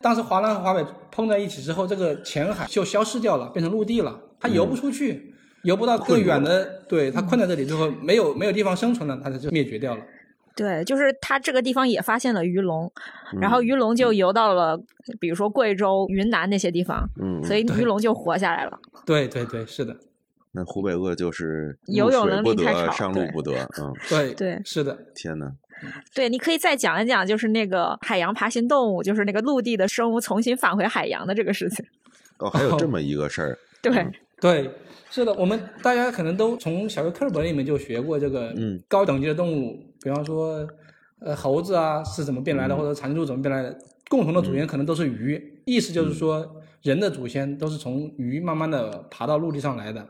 [0.00, 4.20] 当时华南和华北碰在一起之后，这个浅海就消失掉了，变成陆地了。
[4.40, 10.02] 它游不出去，游不到更远的，对它困在这里之后，没有没有地方生存了，它就灭绝掉了。
[10.54, 12.90] 对，就是它这个地方也发现了鱼龙，
[13.40, 14.80] 然嗯后鱼龙就游到了，
[15.20, 18.78] 比如说贵州、云南那些地方，嗯，所以鱼龙就活下来了。
[19.06, 19.96] 对对对，是的，
[20.52, 23.52] 那湖北鳄就是游泳能力太差上路不得。
[23.80, 24.96] 嗯，对对是的。
[25.14, 25.52] 天哪，
[26.14, 31.84] 对，你可以再讲一讲，就是那个海洋爬行动物，就是那个陆地的生物重新返回海洋的这个事情。
[32.38, 33.58] 哦，还有这么一个事儿。
[33.82, 34.12] 对，嗯。
[34.40, 34.70] 对，
[35.10, 38.80] 是的，我们大家可能都从小学课本里面就学过这个嗯。
[38.86, 40.64] 高等级的动物，比方说
[41.20, 42.78] 呃猴子啊是怎么变来的，嗯。
[42.78, 43.76] 或者长颈鹿怎么变来的，
[44.08, 50.08] 共同的祖先可能都是鱼，意思嗯就是说人的祖先都是从鱼慢慢的爬到陆地上来的。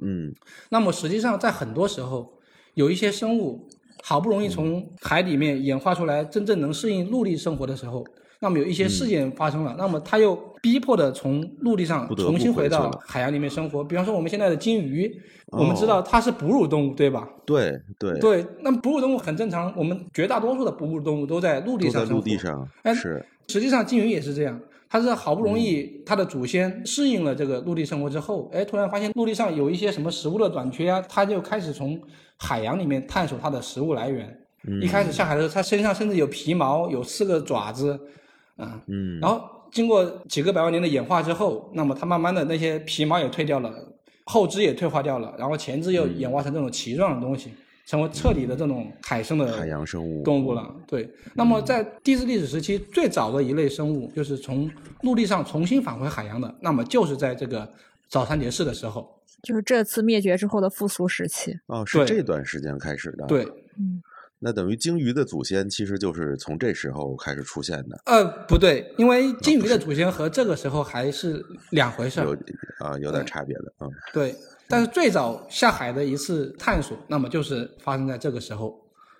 [0.00, 0.34] 嗯。
[0.70, 2.38] 那么实际上在很多时候，
[2.72, 3.68] 有一些生物
[4.02, 8.04] 好不容易从海里面演化出来，真正能适应陆地生活的时候，
[8.40, 13.82] 那么有一些事件发生了，那么它又逼迫的从陆地上重新回到海洋里面生活。
[13.82, 15.10] 比方说我们现在的金鱼，
[15.52, 17.28] 我们知哦道它是哺乳动物，对吧？
[17.44, 22.14] 对对，对，那么哺乳动物很正常，我们绝大多数的哺乳动物都在陆地上生活。
[22.16, 22.68] 陆地上。
[22.82, 24.60] 哎是，实际上，金鱼也是这样，
[24.98, 25.60] 它是好不容嗯。
[25.60, 32.00] 易他的祖先适应了这个陆地生活之后，哎，突然发现陆地上有一些什么食物的短缺啊，他就开始从
[32.38, 34.40] 海洋里面探索它的食物来源。
[34.66, 34.80] 嗯。
[34.80, 37.98] 一开始下海的时候，它身上甚至有皮毛，有四个爪子，
[38.56, 43.72] 啊，嗯，然后经过几个百万年的演化之后，那么它慢慢的那些皮毛也退掉了，
[44.24, 45.94] 后肢也退化掉了，然后前肢嗯。
[45.94, 47.52] 又演化成这种鳍状的东西，
[47.86, 50.74] 成为彻底的这种海生的海洋生物动物了。
[50.86, 54.70] 对，那么在地质历史时期最早的一类生物，就是从
[55.02, 57.66] 陆地上重新返回海洋的，那么就是在这个
[58.08, 59.08] 早三节氏的时候。
[59.42, 61.56] 就是这次灭绝之后的复苏时期。
[61.66, 63.44] 哦，是这段时间开始的。，对，
[63.78, 64.02] 嗯，
[64.40, 72.24] 那等于鲸鱼的祖先其实就是从这时候开始出现的，呃，不对，因为鲸鱼的祖先和这个时候还是两回事儿。
[72.24, 72.36] 有
[72.84, 73.72] 啊有点差别的。
[73.78, 74.34] 嗯对，
[74.68, 78.78] 但是最早下海的一次探索，那么就是发生在这个时候，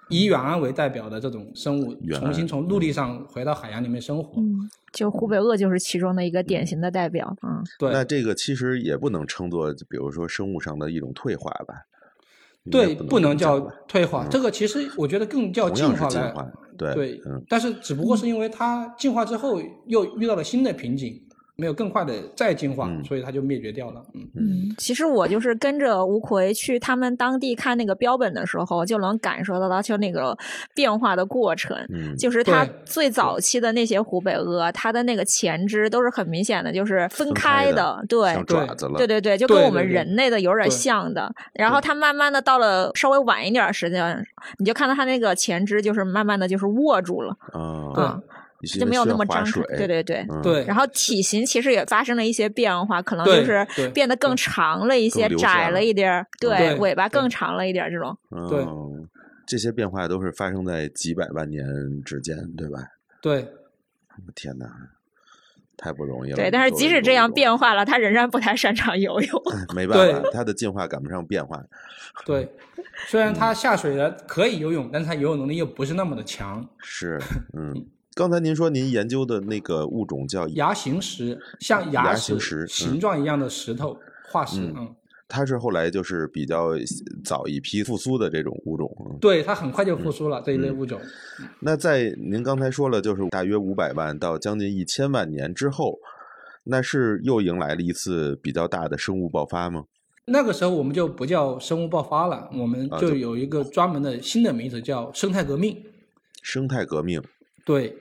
[0.08, 4.40] 以远安为代表的这种生物重新从陆地上回到海洋里面生活。
[4.40, 7.62] 嗯，就湖北鳄就是其中的一个典型的代表啊。
[7.78, 11.74] 对，那这个其实也不能称作，比如说生物上的一种退化吧？
[12.68, 16.08] 对，不不能叫退化，这个其实我觉得更叫进化来。
[16.08, 21.16] 进化，对对，嗯但是只不过是因为它进化之后又遇到了新的瓶颈，
[21.56, 23.02] 没有更快的再进化，嗯。
[23.04, 24.02] 所以它就灭绝掉了。
[24.14, 30.36] 嗯，嗯，其实我就是跟着吴奎去他们当地看那个标本的时候，就能感受到它就那个
[30.74, 31.76] 变化的过程。
[31.88, 40.70] 嗯，就是它最早期的那些湖北鹅，它的那个前肢都是很明显的，就是分分开的开的，对，像爪子了，对对对，就跟我们人类的有点对。
[40.70, 41.32] 像的。
[41.54, 44.26] 然后它慢慢的到了稍微晚一点时间，
[44.58, 48.20] 你就看到它那个前肢就是慢慢的就是握住了，啊，
[48.62, 49.76] 就没有那么张开划水，。
[49.76, 50.26] 对对对。
[50.30, 58.16] 嗯对，然后体型其实也发生了一些变化，可能就是变得更长了一些，窄了了一点儿，对，尾巴更长了一点儿这种。
[58.48, 59.08] 对嗯，
[59.46, 61.64] 这些变化都是发生在几百万年
[62.04, 62.78] 之间，对吧？
[63.20, 63.46] 对
[64.34, 64.66] 天哪，
[65.76, 66.36] 太不容易了。
[66.36, 69.42] 对，但是即使这样变化了，它仍然不太擅长游泳。
[69.52, 71.62] 哎 没办法，它的进化赶不上变化。
[72.24, 72.48] 对，
[73.08, 76.66] 虽然它下水了可以游泳，但是它游泳能力又不是那么的强。
[76.82, 77.20] 是，
[77.56, 77.86] 嗯，
[78.16, 83.94] 刚才您说您研究的那个物种叫牙形石，像牙牙形石嗯形状一样的石头
[84.30, 84.96] 化石，嗯嗯，
[85.28, 86.70] 它是后来就是比较
[87.22, 88.90] 早一批复苏的这种物种。
[89.00, 90.98] 嗯对，它很快就复苏了、这一类物种。
[91.60, 95.98] 那在您刚才说了，就是大约五百万到将近一千万年之后，
[96.64, 99.84] 那是又迎来了一次比较大的生物爆发吗？
[100.24, 105.76] 那个时候我们就不叫生物爆发了，我们就有一个专门的新的名字叫生态革命。
[106.40, 107.22] 生态革命。
[107.62, 107.94] 对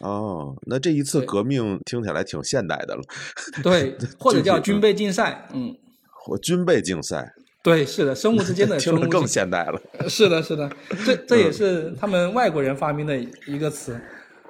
[0.00, 3.02] 哦，那这一次革命听起来挺现代的了。
[3.62, 5.48] 对，或者叫军备竞赛。
[5.52, 5.74] 嗯，
[6.10, 9.80] 或军备竞赛，对，是的，生物之间的 听着更生物竞现代了。
[10.08, 10.70] 是的，是的，
[11.06, 13.98] 这这也是他们外国人发明的一个词。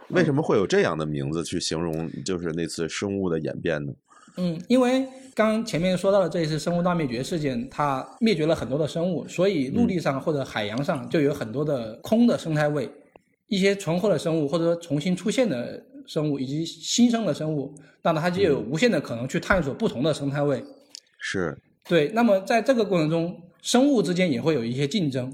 [0.09, 3.93] 为什么会有这样的名字去形容就是那次生物的演变呢？
[4.37, 12.91] 嗯，因为刚前面说到的这一次生物大灭绝事件，它灭绝了很多的生物，所以陆地上或者海洋上就有很多的空的生态位，
[13.49, 20.63] 一些存活的生物或者说重新出现的生物以及新生的生物，那么它就有无限的可能去探索不同的生态位。
[21.19, 21.57] 是，
[21.89, 25.33] 对，那么在这个过程中，生物之间也会有一些竞争。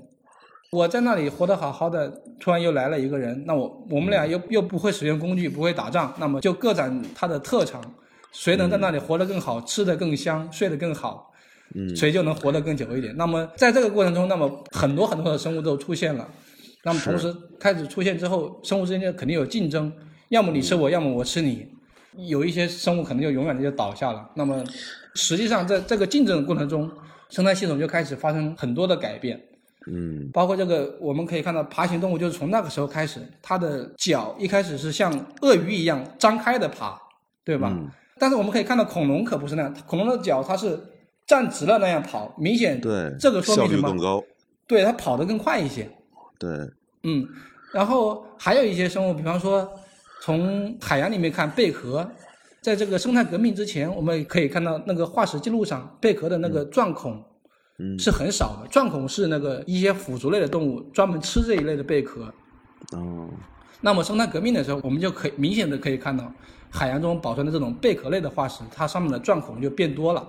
[0.71, 7.83] 我在那里活得好好的，突然又来了一个人，那我我们俩又又不会使用工具，不会打仗，那么就各展他的特长，
[8.31, 11.33] 谁能在那里活得更好，吃得更香，睡得更好，
[11.75, 13.13] 嗯，谁就能活得更久一点。
[13.17, 16.29] 那么在这个过程中，那么很多很多的生物都出现了，
[16.83, 19.93] 那么同时开始出现之后，生物之间就肯定有竞争，
[20.29, 21.69] 要么你吃我，要么我吃你。
[22.29, 24.29] 有一些生物可能就永远的就倒下了。
[24.35, 24.65] 那么
[25.15, 26.91] 实际上在这个竞争的过程中，
[27.29, 29.41] 生态系统就开始发生很多的改变。
[29.87, 35.13] 嗯包括这个，我们可以看到爬行动物就是从那个时候开始，它的脚一开始是像
[35.43, 37.01] 鳄鱼一样张开的爬，
[37.45, 37.69] 对吧？
[37.73, 37.89] 嗯
[38.19, 40.79] 但是我们可以看到恐龙可不是那样，恐龙的脚它是
[41.27, 44.05] 站直了那样跑，明显对，这个说明什么效率更？
[44.05, 44.25] 高。
[44.67, 45.89] 对，它跑得更快一些。
[46.41, 46.51] 对，
[47.03, 47.29] 嗯，
[47.71, 49.71] 然后还有一些生物，比方说
[50.23, 52.11] 从海洋里面看贝壳，
[52.63, 57.23] 在这个生态革命之前，我们可以看到那个化石记录上贝壳的那个钻孔
[57.79, 62.33] 嗯是很少的，钻孔是那个一些腐竹类的动物专门吃这一类的贝壳。
[62.93, 63.29] 哦，
[63.83, 66.33] 那么生态革命的时候，我们就可以明显的可以看到，
[66.71, 70.27] 海洋中保存的这种贝壳类的化石，它上面的钻孔就变多了。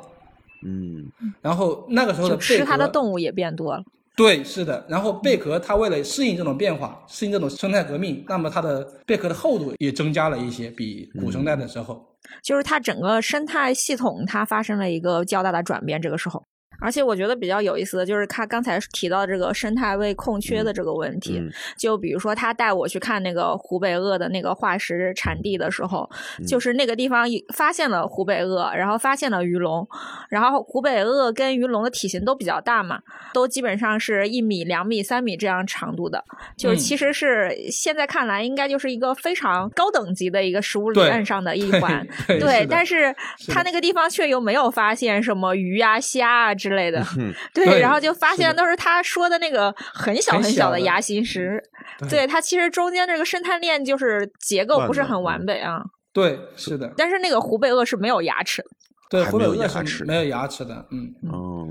[0.63, 1.09] 嗯
[1.41, 3.83] 然后那个时候的就吃贝它的，动物也变多了。
[4.15, 4.85] 对，是的。
[4.89, 12.05] 然后贝壳它为了适应这种变化，适应这种生态革命，那么它的贝壳的厚度也增加了一些，比古生代的时候。
[12.43, 15.99] 就是它整个生态系统它发生了一个较大的转变。
[16.01, 16.43] 这个时候，
[16.81, 21.37] 而且我觉得比较有意思的就是他刚才提到这个生态位空缺的这个问题。
[21.39, 29.87] 嗯就比如说，他带我去看那个湖北鳄的那个化石产地的时候，嗯就是那个地方发现了湖北鳄，然后发现了鱼龙，
[30.29, 32.99] 然后湖北鳄跟鱼龙的体型都比较大嘛，
[33.33, 36.23] 都基本上是一米、两米、三米这样长度的，
[36.57, 42.05] 就是嗯其实是现在看来应该就是一个非常高等级的一个食物对链上的一环。
[42.27, 43.15] 对但是
[43.47, 51.61] 他那个地方却又没有发现什么鱼啊、虾啊之类的，嗯 对，对然后就发现都是他说的那个很小很很小的牙形石，
[51.99, 55.81] 对对，它其实中间这个生态链就是结构不是很完备啊。
[56.13, 58.67] 对，是的，但是那个湖北鳄是没有牙齿的，
[59.09, 61.13] 对，湖北鳄是没有牙齿的，嗯。
[61.31, 61.65] 哦，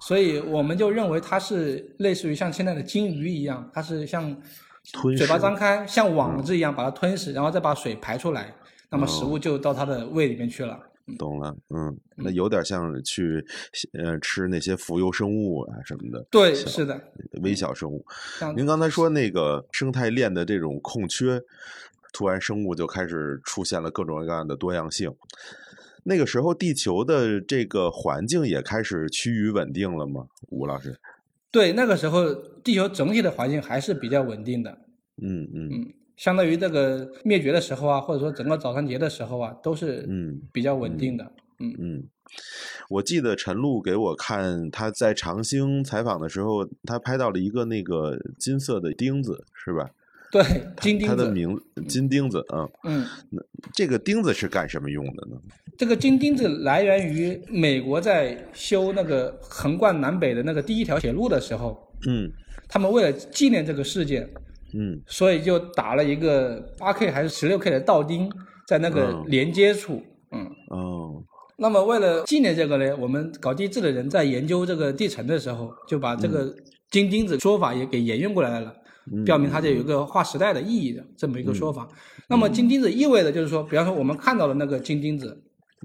[0.00, 4.36] 所以我们就认为它是类似于像现在的金鱼一样，它是像
[5.16, 8.54] 嘴巴张开，像网子一样把它吞噬，然后再把水排出来，
[8.90, 10.78] 那么食哦物就到它的胃里面去了。
[11.16, 13.44] 懂了，嗯，那有点像去
[13.92, 17.00] 呃吃那些浮游生物啊什么的，对，是的，
[17.42, 18.04] 微小生物。
[18.56, 21.40] 您刚才说那个生态链的这种空缺，
[22.12, 25.14] 突然生物就开始出现了各种各样的多样性。
[26.04, 30.26] 那个时候，地球的这个环境也开始趋于稳定了吗？
[30.48, 30.98] 吴老师，
[31.50, 32.34] 对那个时候，
[32.64, 34.70] 地球整体的环境还是比较稳定的。
[35.20, 41.24] 嗯嗯嗯，相当于这个灭绝的时候啊，或者说整个早餐节的时候啊，都是嗯比较稳定的。
[41.60, 42.04] 嗯嗯，
[42.88, 49.88] 我记得陈露给我看他在长兴采访的时候，他拍到了一个那个金色的钉子，是吧？
[50.30, 50.42] 对，
[50.80, 51.16] 金钉子。
[51.16, 51.58] 它的名
[51.88, 53.06] 金钉子，嗯，嗯，
[53.72, 55.36] 这个钉子是干什么用的呢？
[55.78, 62.30] 这个金钉子来源于美国在修那个横贯南北的那个第一条铁路的时候，嗯
[62.68, 64.28] 他们为了纪念这个事件，
[64.74, 68.30] 嗯所以就打了一个八 K 还是十六 K 的道钉
[68.66, 70.02] 在那个嗯连接处。
[70.32, 71.22] 嗯，哦
[71.56, 76.54] 那么为了纪念这个呢，我们搞地质的人在研究这个地层的时候，就把这个
[76.90, 78.72] 金钉子说法也给沿用过来了。
[79.10, 81.88] 嗯表明它就有一个划时代的意义的这么一个说法。
[82.28, 85.34] 那么金钉子意味着就是说，比方说我们看到的那个金钉子，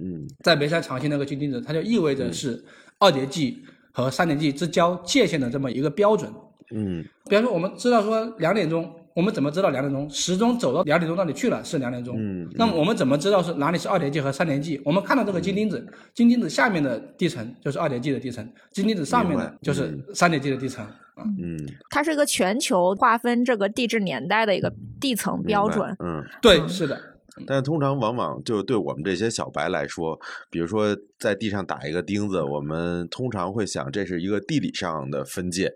[0.02, 2.62] 嗯在眉山长兴那个金钉子，它就意味着是
[3.00, 3.64] 二叠纪
[3.94, 6.30] 和三叠纪之交界限的这么一个标准。
[6.74, 10.10] 嗯比方说，我们知道说两点钟，我们怎么知道两点钟？
[10.10, 12.16] 时钟走到两点钟那里去了，是两点钟。
[12.18, 14.82] 嗯那么我们怎么知道是哪里是二叠纪和三叠纪？
[14.84, 20.86] 我们看到这个金钉子，金钉子下面的地层就是二叠纪的地层，金钉子上面的就是三叠纪的地层。
[21.16, 21.60] 啊，嗯，
[21.92, 25.96] 它是一个全球划分这个地质年代的一个地层标准。
[26.04, 26.24] 嗯。
[26.42, 27.00] 对，是的。
[27.48, 30.20] 但是通常往往就对我们这些小白来说，
[30.50, 35.74] 比如说在地上打一个钉子，我们通常会想这是一个地理上的分界，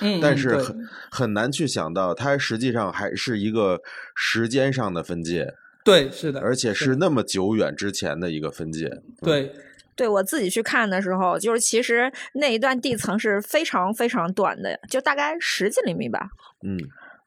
[0.00, 3.80] 嗯，但是很很难去想到它实际上还是一个
[4.14, 8.90] 时间上的分界，对，是的，而且是那么久远之前的一个分界。
[9.20, 9.52] 对，
[9.94, 16.28] 对我自己去看的时候，就是其实那一段地层是非常非常短的，就大概十几厘米吧。
[16.62, 16.76] 嗯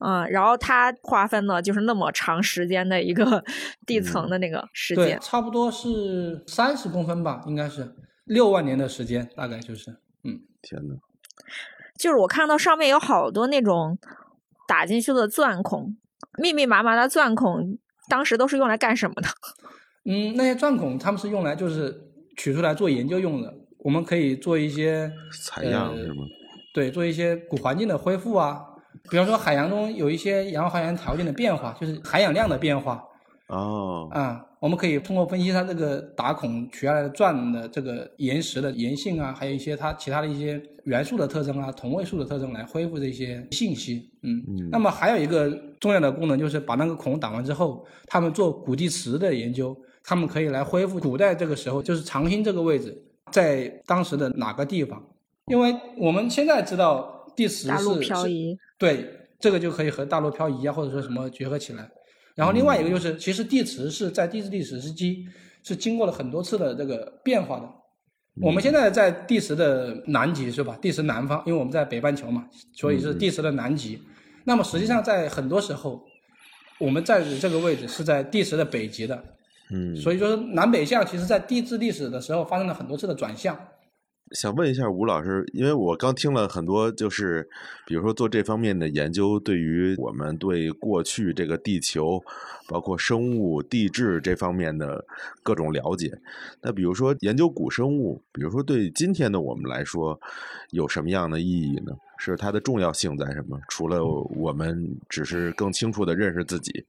[0.03, 3.43] 嗯，然后它划分了就是那么长时间的一个
[3.85, 7.95] 地层的那个时对间，，差不多是三十公分吧，应该是
[8.25, 9.91] 六万年的时间，大概就是，
[10.23, 10.95] 嗯，天呐，
[11.97, 13.97] 就是我看到上面有好多那种
[14.67, 15.95] 打进去的钻孔，
[16.39, 17.77] 密密麻麻的钻孔，
[18.09, 19.29] 当时都是用来干什么的？
[20.05, 21.95] 嗯，那些钻孔他们是用来就是
[22.35, 25.11] 取出来做研究用的，我们可以做一些
[25.43, 26.23] 采样呃是吗？
[26.73, 28.65] 对，做一些古环境的恢复啊，
[29.09, 33.03] 比方说海洋中有一些氧化还原条件的变化，就是含氧量的变化
[33.47, 44.09] 哦，啊，我们可以通过分析它这个打孔取下来的钻的这个岩石的岩性啊，还有一些它其他的一些元素的特征啊、同位素的特征来恢复这些信息。
[44.23, 45.49] 嗯，嗯那么还有一个
[45.79, 52.97] 重要的功能就是把那个孔打完之后，他们做古地磁的研究，他们可以来恢复古代这个时候就是长兴这个位置
[53.31, 55.03] 在当时的哪个地方。
[55.47, 59.07] 因为我们现在知道地磁大陆是是漂移，对，
[59.39, 61.89] 这个就可以和大陆漂移啊，或者说什么结合起来。
[62.35, 65.25] 然后另外一个嗯就是，其实地磁是在地质历史时期
[65.63, 67.69] 是经过了很多次的这个变化的。
[68.41, 70.77] 我们现在在地磁的南极是吧？
[70.81, 74.01] 地磁南方，因为我们在北半球嘛，所以是地磁的南极。
[74.45, 76.01] 那么实际上在很多时候，
[76.79, 79.21] 我们在这个位置是在地磁的北极的。
[79.69, 83.57] 嗯，所以说南北向其实在地质历史的时候发生了很多次的转向。
[84.33, 87.47] 想问一下吴老师，因为我刚听了很多，就是
[87.85, 92.23] 比如说做这方面的研究，对于我们对过去这个地球，
[92.67, 95.05] 包括生物、地质这方面的
[95.43, 96.17] 各种了解。
[96.61, 100.19] 那比如说研究古生物，比如说对今天的我们来说，
[100.71, 101.91] 有什么样的意义呢？
[102.17, 103.59] 是它的重要性在什么？
[103.67, 106.85] 除了我们只是更清楚的认识自己，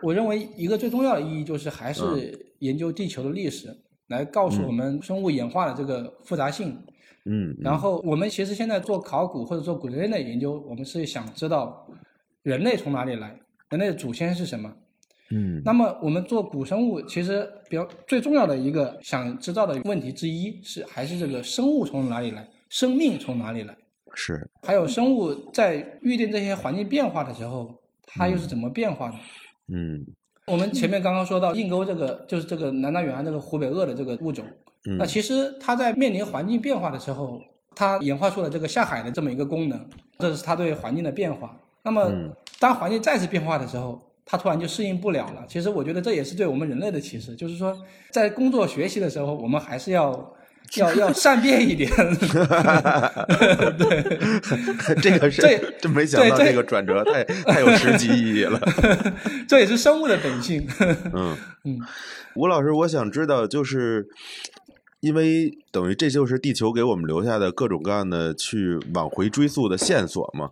[0.00, 3.76] 我认为一个最重要的意义就是还是研究地球的历史，
[4.08, 6.76] 来告诉我们生物演化的这个复杂性。
[7.28, 11.84] 嗯，然后我们其实现在做考古或者做古人类的研究，我们是想知道
[12.42, 13.36] 人类从哪里来，
[13.70, 14.72] 人类的祖先是什么。
[15.30, 23.76] 嗯，那么我们做古生物，其实比较最重要的一个想知道的问题之一是，还是这个生物从哪里来，生命从哪里来，
[24.14, 27.74] 是，还有生物在预定这些环境变化的时候，
[28.06, 29.16] 它又是怎么变化的。
[29.74, 30.06] 嗯
[30.46, 34.44] 我们前面刚刚说到硬沟这个，就是这个南大远岸这个湖北鳄的这个物种，
[34.84, 37.40] 嗯那其实它在面临环境变化的时候，
[37.74, 39.84] 它演化出了这个下海的这么一个功能，
[40.18, 41.56] 这是它对环境的变化。
[41.82, 45.44] 那么嗯当环境再次变化的时候，它突然就适应不了了。
[45.48, 47.76] 其实我觉得这也是对我们人类的启示，就是说
[48.12, 50.32] 在工作学习的时候，我们还是要
[50.76, 51.90] 要要 善变一点。
[53.78, 58.60] 对 这个是这真没想到这这个转折太太有实际意义了。
[59.48, 60.66] 这也是生物的本性。
[61.12, 61.78] 嗯嗯，
[62.34, 64.06] 吴老师，我想知道，就是
[65.00, 70.50] 因为等于这就是地球给我们留下的各种各样的去往回追溯的线索嘛。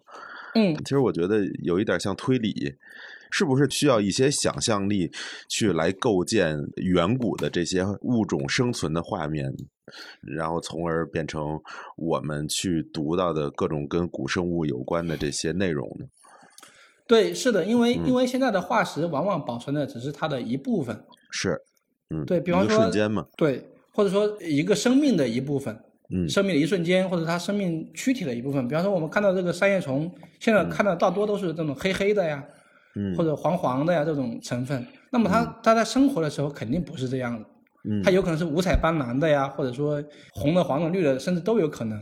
[0.54, 2.74] 嗯，其实我觉得有一点像推理，
[3.36, 5.10] 是不是需要一些想象力
[5.48, 9.52] 去来构建远古的这些物种生存的画面，
[10.20, 11.60] 然后从而变成
[11.96, 16.06] 我们去读到的各种跟古生物有关的这些内容呢？
[17.08, 18.06] 对，是的，因为、嗯。
[18.06, 20.96] 因为现在的化石往往保存的只是它的一部分，
[21.32, 21.60] 是，
[22.10, 25.76] 嗯，对比方说瞬间嘛，对，或者说一个生命的一部分，
[26.10, 26.28] 嗯。
[26.28, 28.68] 生命的一瞬间，或者它生命躯体的一部分。
[28.68, 30.08] 比方说，我们看到这个三叶虫，
[30.38, 32.44] 现在看到大多都是这种黑黑的呀，
[32.96, 34.86] 嗯或者黄黄的呀这种成分。
[35.10, 37.46] 那么它、它在生活的时候肯定不是这样的，
[37.88, 41.98] 嗯它有可能是五彩斑斓的呀，或者说红的、黄的、绿的，甚至都有可能。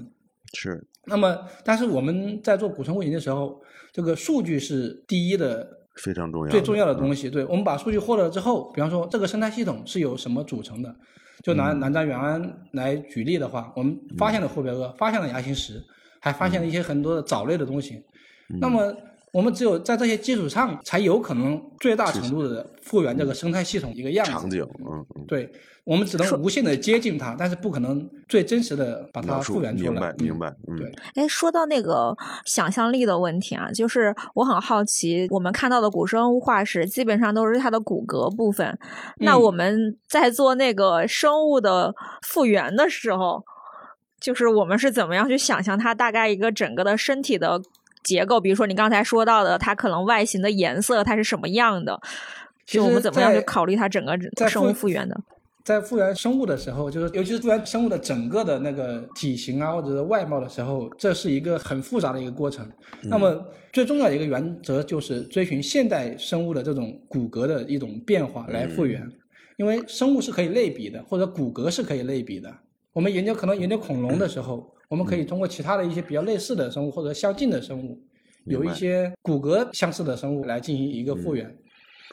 [0.54, 3.60] 是，那么，但是我们在做古生物研究的时候，
[3.92, 5.66] 这个数据是第一的
[5.96, 7.30] 非常重要，最重要的，东西。
[7.30, 10.94] 对我们把数据获得了之后，比方说这个生态系统是由什么组成的，
[11.42, 15.82] 就拿南瞻远安来举例的话，我们发现了霍别厄，发现了牙形石，
[16.20, 18.02] 还发现了一些很多的藻类的东西。
[18.60, 18.94] 那么
[19.32, 24.32] 我们只有在这些基础上，才有可能最大程度的复原这个生态系统一个样子。
[24.32, 25.50] 场景，嗯嗯，对，
[25.84, 29.90] 我们只能无限的接近它，但是不可能最真实的把它复原出来。
[29.90, 32.14] 明白嗯明白，嗯，对哎，说到那个
[32.44, 38.78] 想象力的问题啊，就是我很好奇，我们看到的古生物化石基本上都是它的骨骼部分。
[39.16, 43.42] 那嗯我们在做那个生物的复原的时候，
[44.20, 47.58] 就是我们是怎么样去想象它大概一个整个的身体的
[48.02, 48.40] 结构？
[48.40, 52.00] 比如说你刚才说到的，它可能外形的颜色它是什么样的？
[52.66, 55.20] 其就我们怎么样去考虑它整个在生物复复原的？
[55.64, 62.68] 在复原生物的时候，就是尤其是复原生物的整个的那个体型啊，或者是外貌的时候，这是一个很复杂的一个过程。
[63.02, 69.08] 那么最重要的一个原则就是追寻现代生物的这种骨骼的一种变化来复原，
[69.56, 72.52] 因为生物是可以类比的，或者骨骼是可以类比的。
[72.92, 77.98] 我们研究可能研究恐龙的时候，我们可以通过其他的一些比较类似的生物或者相近的生物，
[78.44, 81.50] 有一些骨骼相似的生物来进行一个复原。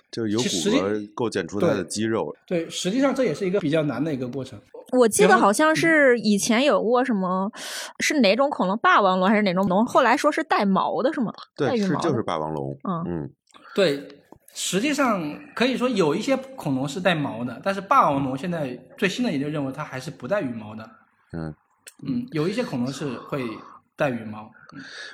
[0.09, 4.57] 就是由骨其实际骼构建出它的肌肉，对，实际上这也是一个比较难的一个过程。
[4.93, 7.51] 我记得好像是以前有过什么，
[7.99, 8.77] 是哪种恐龙？
[8.77, 9.85] 霸王龙还是哪种龙？
[9.85, 11.33] 后来说是带毛的，是吗？
[11.57, 13.29] 带对，羽毛的是就是霸王龙，嗯嗯，
[13.75, 14.07] 对，
[14.53, 15.21] 实际上
[15.53, 20.89] 可以说有一些恐龙是带毛的，但是霸王龙现在最新的研究认为它还是不带羽毛的。
[21.33, 21.53] 嗯，
[22.03, 23.43] 嗯，有一些恐龙是会
[23.95, 24.51] 带羽毛。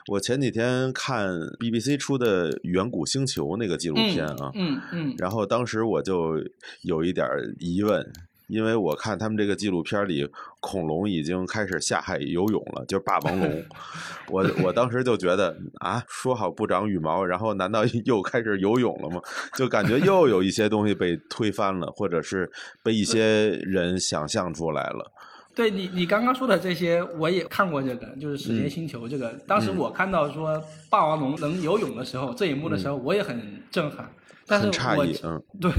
[0.07, 1.29] 我前几天看
[1.59, 6.36] BBC 出的《远古星球》那个纪录片啊，嗯嗯然后当时我就
[6.81, 7.25] 有一点
[7.59, 8.05] 疑问，
[8.47, 10.29] 因为我看他们这个纪录片里，
[10.59, 13.63] 恐龙已经开始下海游泳了，就是霸王龙。
[14.29, 19.21] 我我当时就觉得啊，说好不长羽毛，然后难道又开始游泳了吗？
[19.55, 22.51] 就感觉又有一些东西被推翻了，或者是
[22.83, 25.11] 被一些人想象出来了。
[25.55, 29.29] 对你，你刚刚说的这些，我也看过这个，就是《史嗯前星球》这个。
[29.47, 34.11] 当时我看到说霸王龙能游泳的时候，这一幕的时候，我也很震撼。
[34.45, 35.71] 但是我异嗯 对，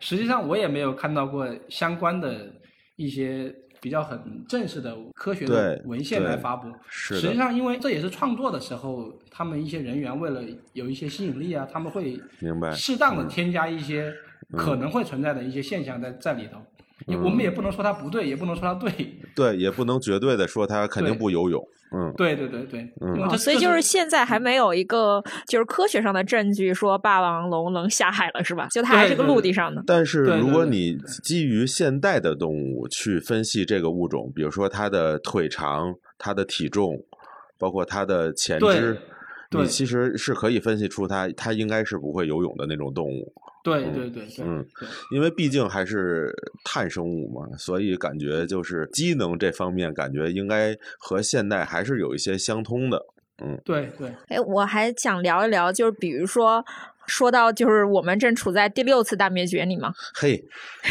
[0.00, 2.50] 实际上我也没有看到过相关的
[2.94, 4.18] 一些比较很
[4.48, 6.72] 正式的科学的文献来发布。
[6.88, 10.40] 实际上，因为这也是创作的时候，他们一些人员为了
[10.72, 14.14] 有一些吸引力啊，他们会明白适当的添加一些
[14.56, 16.58] 可能会存在的一些现象在在里头。
[17.06, 18.90] 也我们也不能说它不对，也不能说它对。
[19.34, 21.62] 对，也不能绝对的说它肯定不游泳。
[21.92, 28.66] 嗯，对对对对，嗯所以就是现在还没有一个就是科学上的证据说霸王龙能下海了，是吧？
[28.72, 29.84] 就它还是个陆地上的。
[29.86, 37.00] 但是如果你基于现代的动物去分析这个物种，比如说它的腿长、它的体重，
[37.56, 38.98] 包括它的前肢，
[39.48, 43.32] 对你其实是可以分析出它它应该是不会游泳的那种动物，
[43.66, 46.32] 对对对对，嗯对因为毕竟还是
[46.64, 53.04] 碳生物嘛，所以感觉就是机能这方面感觉应该和现代还是有一些相通的。
[53.42, 56.64] 嗯对对，哎，我还想聊一聊，就是比如说。
[57.08, 60.42] 说到就是我们正处在第六次大灭绝里嘛，嘿，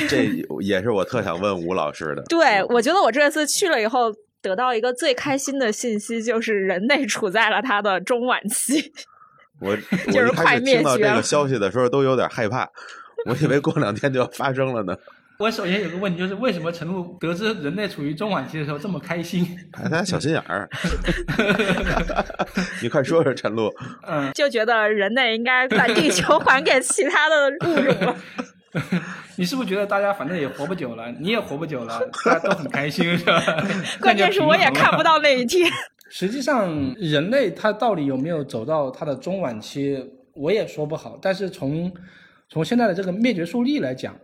[0.07, 0.23] 这
[0.61, 2.23] 也是我特想问吴老师的。
[2.30, 8.93] 对我觉得我这次去了以后，得到一个最开心的信息，就是人类处在了它的中晚期。
[9.62, 9.76] 我
[10.12, 12.68] 就是我一开始快灭听到这个消息的时候都有点害怕，
[13.26, 14.95] 我以为过两天就要发生了呢。
[15.38, 19.45] 我首先有个问题，就是为什么陈露得知人类处于中晚期的时候这么开心？
[19.74, 20.70] 哎，他小心眼儿，
[22.82, 23.70] 你快说说陈露。
[24.08, 28.16] 嗯，就觉得人类应该把地球还给其他的物种了。
[29.36, 33.41] 你是不是觉得大家反正也活不久了，你也活不久了，大家都很开心是吧？
[33.99, 35.03] 关键是我也看不。
[35.03, 35.70] 到那一天。
[36.18, 40.01] 实际上，人类他到底有没有走到他的中晚期，
[40.34, 41.20] 我也说不好。
[41.22, 41.91] 但是从
[42.47, 44.16] 从现在的这个灭绝速率来讲，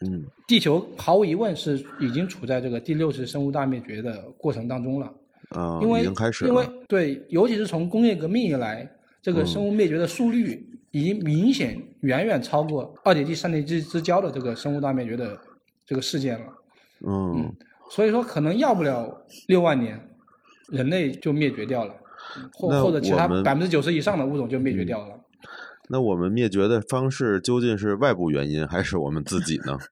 [0.00, 5.12] 嗯地球毫无疑问是已经处在这个第六次生物大灭绝的过程当中了。
[5.50, 6.66] 啊，因为已经开始因为。
[6.88, 8.90] 对，尤其是从工业革命以来，
[9.20, 15.38] 这个嗯生物灭绝的速率已经明显远远超过二叠纪三叠纪之交的这个生物大灭绝的
[15.84, 16.46] 这个事件了。
[17.06, 17.52] 嗯，
[17.90, 20.00] 所以说，可能要不了六万年，
[20.68, 21.94] 人类就灭绝掉了，
[22.52, 25.14] 或或者其他百分之九十以上的物种就灭绝掉了。
[25.88, 29.78] 那我们灭绝的方式究竟是外部原因，还是我们自己呢？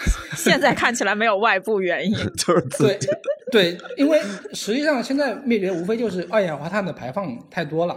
[0.34, 3.08] 现在看起来没有外部原因， 就是自对己。
[3.52, 4.18] 对，因为
[4.54, 7.94] 实际上现在灭绝无非就是二氧化碳的排放太多了，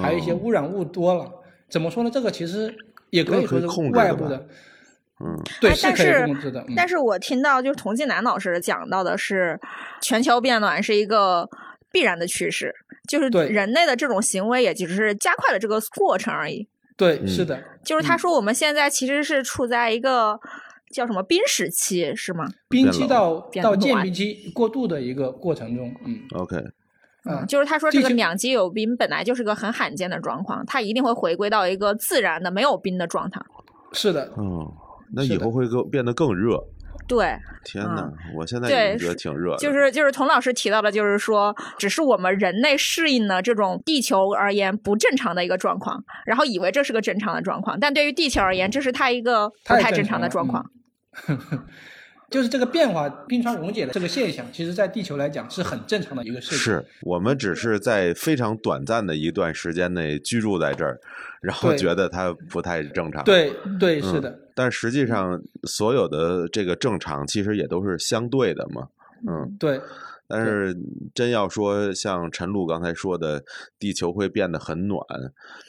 [0.00, 1.28] 还有一些哦污染物多了。
[1.68, 2.10] 怎么说呢？
[2.12, 2.72] 这个其实
[3.10, 4.46] 也可以说是外部的，
[5.24, 6.60] 嗯，对，哎是可以但是控制的。
[6.68, 9.58] 嗯但是我听到就是童继南老师讲到的是，
[10.02, 11.48] 全球变暖是一个
[11.90, 12.74] 必然的趋势，
[13.08, 16.68] 就是对人类的这种行为也只是加快了这个过程而已。
[16.96, 20.38] 对，嗯是的，就是他说我们现在其实是处在一个
[20.92, 22.46] 叫什么冰时期，是吗？
[22.68, 26.56] 冰期变到到变暖渐冰期过渡的一个过程中，嗯 OK，
[27.24, 33.40] 嗯，就是他说这个两极有冰本来就是个很罕见的状况，它一定会回归到一个自然的没有冰的状态。
[33.92, 34.72] 是的，哦，
[35.12, 36.62] 那以后会更变得更热。
[37.06, 39.58] 对，天呐，我现在也觉得挺热的。
[39.58, 50.70] 就是就是童老师提到的，就是说，只是我们人类适应了这种地球而言不正常的一个状况，然后以为这是个正常的状况，但对于地球而言，这是它一个不太太正常的状况。
[52.34, 56.58] 就是这个变化，冰川溶解的这个现象，其实在地球来讲是很正常的一个事情。
[56.58, 60.98] 是我们只是在非常短暂的一段时间内居住在这儿，
[61.40, 68.88] 然后觉得它不太正常。，对对，嗯是的，但实际上所有的这个正常其实也都是相对的嘛。
[69.28, 69.80] 嗯，对
[70.26, 70.76] 但是
[71.14, 73.44] 真要说像陈露刚才说的，
[73.78, 74.98] 地球会变得很暖，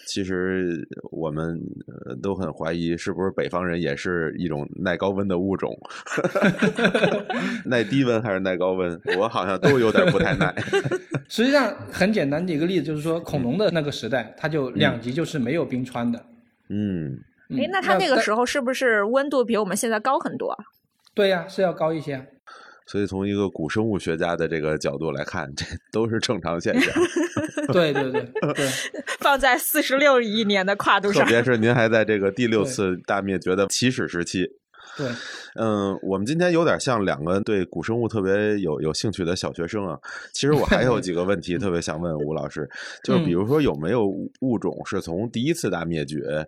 [0.07, 1.59] 其实我们
[2.07, 5.77] 呃都很怀疑是不是北方人也是一种耐高温的物种，
[7.65, 8.99] 耐低温还是耐高温？
[9.17, 10.55] 我好像都有点不太耐。
[11.27, 16.25] 实际上很简单的一个例子就是说，恐龙的那个时代，它就嗯两极就是没有冰川的。
[16.69, 20.63] 嗯，嗯诶，那它那个时候是不是温度比我们现在高很多啊？
[21.13, 22.23] 对呀、是要高一些啊。
[22.85, 26.93] 所以从一个古生物学家的这个角度来看，这 都是正常现象。
[27.73, 28.21] 对对对
[28.53, 28.67] 对，
[29.19, 34.47] 放在四十六亿年的跨度上特，别是您还在这个第六次大灭绝的起始时期。
[34.97, 35.07] 对，
[35.55, 39.99] 嗯，我们今天有点像两个对古生物特别有有兴趣的小学生啊。
[40.31, 42.69] 其实我还有几个问题特别想问吴老师，
[43.03, 44.05] 就是比如说有没有
[44.39, 46.47] 物种是从第一次大灭绝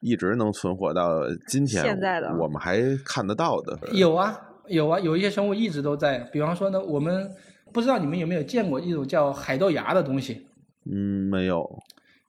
[0.00, 3.76] 一直能存活到今天，现在的我们还看得到的？
[3.92, 6.18] 有啊有啊，有一些生物一直都在。
[6.32, 7.30] 比方说呢，我们
[7.72, 10.46] 不知道你们有没有见过一种叫海豆芽的东西，
[10.90, 11.68] 嗯，没有。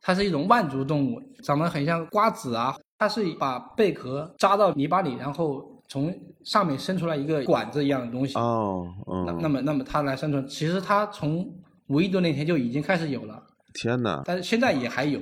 [0.02, 2.76] 它是一种腕足动物，长得很像瓜子啊。
[2.98, 6.14] 它是把贝壳扎到泥巴里，然后从
[6.44, 8.38] 上面伸出来一个管子一样的东西。
[8.38, 11.50] 哦，嗯，那那么那么它来生存，其实它从
[11.88, 13.42] 五亿多年前就已经开始有了，
[13.74, 14.22] 天哪！
[14.26, 15.22] 但是现在也还有，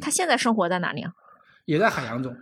[0.00, 1.12] 它现在生活在哪里啊？
[1.66, 2.34] 也在海洋中。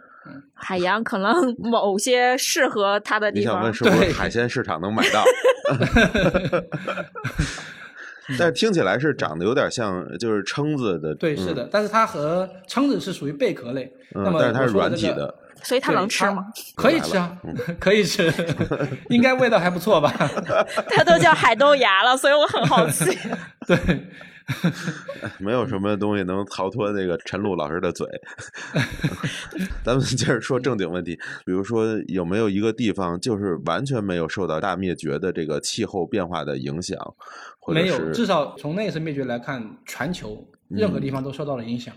[0.55, 3.75] 海洋可能 某些适合它的地方你想问。
[3.75, 5.25] 是不是对海鲜市场能买到？
[8.39, 11.15] 但是听起来是长得有点像，就是蛏子的。
[11.15, 13.85] 对，是的，但是它和蛏子是属于贝壳类。
[14.15, 15.33] 嗯，那么但是它是软体的。
[15.63, 16.45] 所以它能吃吗？？
[16.77, 17.37] 可以吃啊，
[17.81, 18.33] 可以吃，
[19.09, 20.13] 应该味道还不错吧？
[20.91, 23.17] 它都叫海豆芽了，所以我很好奇。
[23.67, 23.77] 对，
[25.39, 28.07] 没有什么东西能逃脱那个陈露老师的嘴。
[29.85, 36.99] 咱们接着说正经问题，比如说有没有一个地方就是完全没有受到大灭绝的这个气候变化的影响，
[37.69, 41.95] 没有，至少从那次灭绝来看，全球任何地方都受到了影响。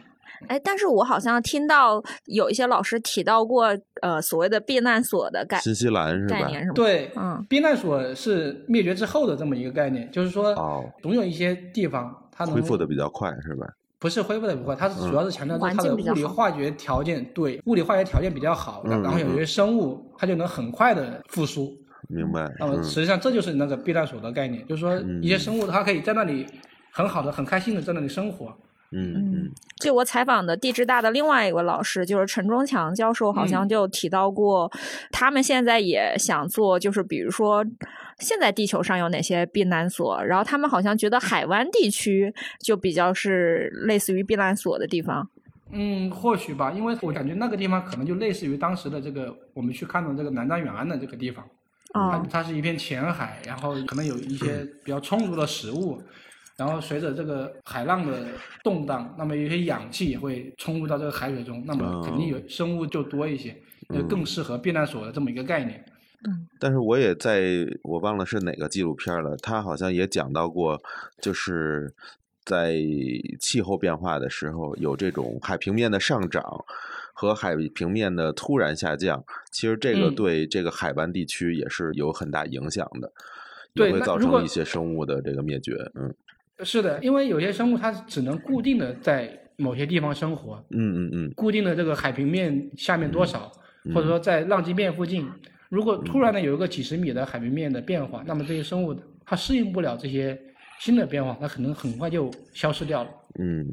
[0.48, 6.40] 哎，但是我好像听到有一些老师提到过，呃，所谓的避难所的概新西兰是吧？
[6.40, 13.68] 概念是吗？，对，嗯，避难所是灭绝之后的这么一个概念，就是说，哦，总有一些地方它能恢复的比较快是吧？
[14.00, 21.78] 不是恢复的不快，它是主要是强调环它的物理化学条件对物理化学条件比较好，然后有些生物它就能很快的复苏。
[22.08, 22.50] 明白。
[22.58, 26.48] 那么嗯实际上这就是那个避难所的概念，就是说一些生物它可以在那里
[26.94, 28.56] 很好的、很开心的在那里生活。
[28.92, 34.72] 嗯嗯就我采访的地质大的另外一个老师，就是陈忠强教授，好像嗯就提到过，
[35.12, 37.66] 他们现在也想做，就是比如说。
[38.20, 40.22] 现在地球上有哪些避难所？
[40.26, 45.26] 然后他们好像觉得海湾地区就比较是类似于避难所的地方。
[45.72, 51.46] 嗯，或许吧，因为我感觉那个地方可能就类似于当时的这个我们去看到这个南大远安的这个地方，
[51.94, 55.98] 啊、它它是一片浅海，然后可能有一些 比较充足的食物，
[56.60, 58.26] 然后随着这个海浪的
[58.62, 63.56] 动荡，那么有一些氧气也会冲入到这个海水中，那么肯定有生物就多一些，
[63.96, 65.82] 就更适合避难所的这么一个概念。
[66.28, 70.78] 嗯但是我也在我忘了是哪个纪录片了，他好像也讲到过，
[71.22, 71.90] 就是
[72.44, 72.76] 在
[73.40, 76.44] 气候变化的时候，有这种海平面的上涨
[77.14, 83.10] 和海平面的突然下降，其实这个嗯对这个海湾地区也是有很大影响的，
[83.76, 85.74] 也会造成一些生物的这个灭绝。
[85.96, 86.14] 嗯
[86.64, 91.34] 是的，因为有些生物它只能固定的在某些地方生活，嗯嗯嗯。
[91.36, 93.52] 固定的这个海平面下面多少，
[93.94, 95.28] 或者说在浪基面附近，
[95.70, 98.96] 如果突然的有一个几十米的海平面的变化，那么这些生物
[99.26, 100.40] 它适应不了这些
[100.80, 103.10] 新的变化，它可能很快就消失掉了。
[103.40, 103.66] 嗯，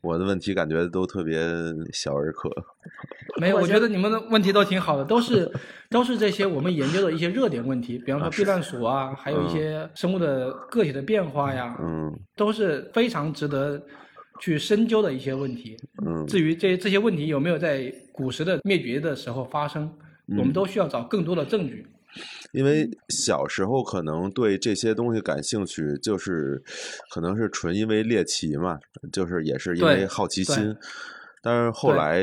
[0.00, 1.38] 我的问题感觉都特别
[1.92, 2.50] 小儿科。
[3.40, 5.50] 没有，我觉得你们的问题都挺好的，都是
[5.88, 13.80] 都是这些我们研究的一些热点问题，比方说避难所啊，还有一些生物的个体的变化呀，嗯都是非常值得
[14.40, 15.76] 去深究的一些问题。
[16.04, 19.84] 嗯至于这这些问题有没有在古时的灭绝的时候发生，
[20.36, 21.86] 我嗯们都需要找更多的证据。
[22.52, 26.62] 因为小时候可能对这些东西感兴趣，就是
[27.10, 28.78] 可能是纯因为猎奇嘛，
[29.12, 30.76] 就是也是因为好奇对心。
[31.42, 32.22] 但是后来，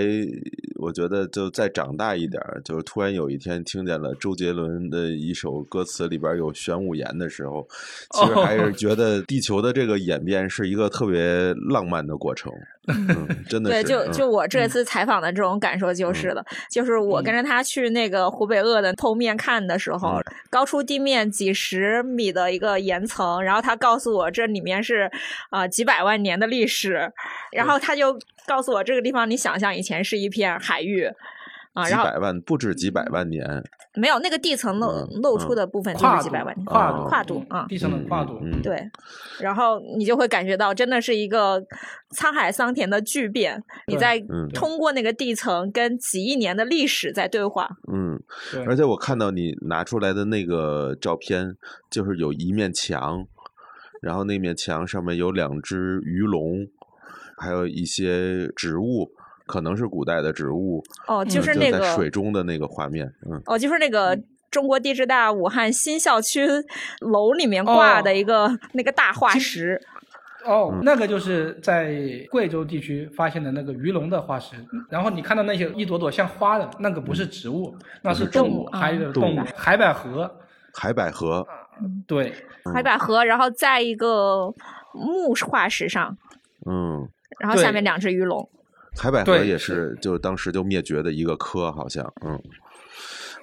[0.79, 7.67] 我觉得就再长大一点儿，就是突然有一天听见了周杰伦的一首歌词里边有玄武岩的时候，
[8.11, 8.71] 其实还是哦。
[8.77, 12.51] 觉得地球的这个演变是一个特别浪漫的过程。
[12.87, 25.11] 嗯，真的对，就嗯就我这次采访的这种感受就是的，就是我跟着他去那个湖北鄂的剖面看的时候，嗯高出地面几十米的一个岩层，然后他告诉我这里面是
[25.49, 27.11] 啊、呃几百万年的历史，
[27.51, 31.03] 然后他就告诉我这个地方你想象以前是一片海域
[31.73, 33.45] 啊，几然后百万不止几百万年，
[33.93, 37.65] 没有那个地层露嗯露出的部分就是几百万年，跨度嗯跨度啊。
[37.69, 38.89] 地层的跨度，对，
[39.39, 41.61] 然后你就会感觉到真的是一个
[42.15, 47.69] 沧海桑田的巨变，你在嗯通过那个地层跟几亿年的历史在对话。
[47.93, 48.19] 嗯，
[48.65, 51.55] 而且我看到你拿出来的那个照片，
[51.91, 53.27] 就是有一面墙，
[54.01, 56.65] 然后那面墙上面有两只鱼龙，
[57.37, 59.09] 还有一些植物，
[59.45, 63.41] 可能是古代的植物，哦，就是那个水中的那个画面，嗯。
[63.45, 64.19] 哦，就是那个
[64.51, 66.47] 中国地质大武汉新校区
[66.99, 69.79] 楼里面挂的一个、那个大化石。
[70.45, 71.93] 哦，那个就是在
[72.31, 74.55] 贵州地区发现的那个鱼龙的化石，
[74.89, 80.39] 然后你看到那些一朵朵像花的，那个不是植物，那是动物，嗯还有动物，海百合，
[80.73, 81.45] 海百合，
[82.07, 82.33] 对，
[82.73, 84.53] 海百合，然后在一个
[84.93, 86.17] 木化石上，
[86.65, 87.05] 嗯，
[87.39, 88.49] 然后下面两只鱼龙。
[88.99, 92.41] 海百合也是，就是，就当时就灭绝的一个科，好像，嗯，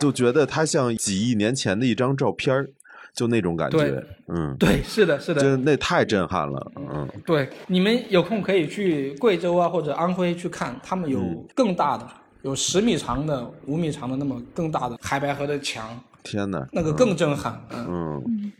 [0.00, 2.68] 就觉得它像几亿年前的一张照片儿，
[3.14, 12.04] 就那种感觉，嗯，对，是的，是的就的，那太震撼了，嗯对，你们有空可以去贵州啊或者安徽去看，他们有嗯更大的，
[12.42, 15.88] 有十米长的、五米长的那么更大的海百合的墙，
[16.24, 18.52] 天哪，那个更震撼，嗯，嗯。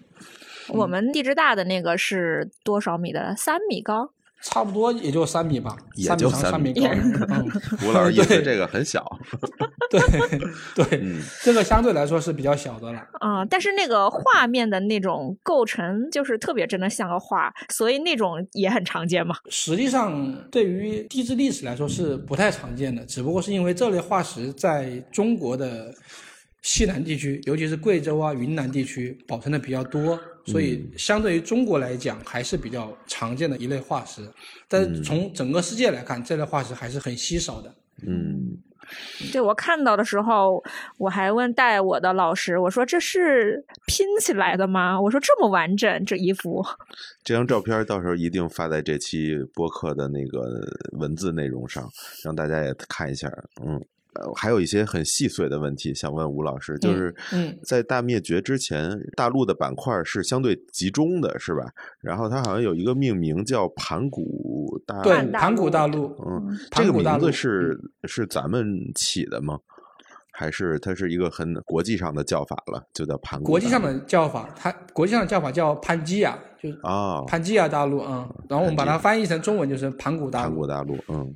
[0.69, 3.35] 我们地质大的那个是多少米的？
[3.37, 4.14] 三米高。
[4.45, 6.87] 差不多也就三米吧，三米长也就三米高，
[7.29, 7.51] 嗯，
[7.89, 8.43] 吴老师 意思对。
[8.43, 9.05] 这个很小，
[9.91, 10.01] 对
[10.85, 11.23] 对，嗯。
[11.43, 13.01] 这个相对来说是比较小的了。
[13.21, 19.35] 啊、但是那个画面的那种构成，就是特别真的像个画，所以那种也很常见嘛。
[19.49, 25.93] 实际上，对于地质历史来说是不太常见的，只不过是因为这类化石在中国的
[26.65, 34.23] 西南地区，尤其是贵州啊、云南地区保存的比较多，所以相对于中国来讲，还是比较常见的一类化石。
[34.67, 37.75] 但是从整个世界来看，这类化石还是很稀少的。
[38.07, 38.57] 嗯，
[39.31, 40.65] 对我看到的时候，
[40.97, 44.99] 我还问带我的老师，我说这是拼起来的吗？
[44.99, 46.65] 我说这么完整这一幅。
[47.23, 51.87] 这张照片到时候一定发在这期播客的那个文字内容上，
[52.25, 53.31] 让大家也看一下。
[53.63, 53.79] 嗯，
[54.15, 61.65] 呃，还有一些很细碎的问题想问吴老师，就是嗯在大灭绝之前，大陆的板块是相对集中的，是吧？
[62.01, 69.59] 然后它好像有一个命名叫盘古大，对，盘古大陆，嗯，这个名字是是咱们起的吗？
[70.37, 73.47] 还是它是一个很国际上的叫法了，就叫盘古？
[73.47, 80.45] 国际上的叫法，它国际上的叫法叫潘基亚，就是啊，潘基亚大陆啊、嗯然后我们把它翻译成中文就是盘古大陆。
[80.47, 81.33] 盘古大陆，嗯，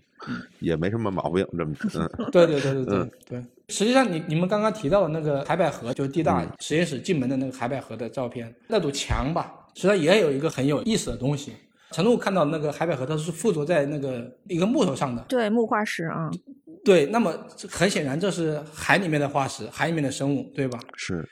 [0.61, 1.75] 也没什么毛病，这么
[2.19, 3.45] 嗯对对对对对、嗯对。
[3.69, 11.53] 实际上你，你们刚刚提到的那个海百合，就是地大嗯实验室进门的那个海百合的照片，那堵墙吧，实际上也有一个很有意思的东西。
[11.91, 15.23] 陈露看到那个海百合，它是附着在那个一个木头上的。
[15.29, 16.31] 对，木化石啊，
[16.85, 17.35] 对，那么
[17.71, 20.79] 很显然这是海里面的化石，海里面的生物，对吧？
[20.97, 21.27] 是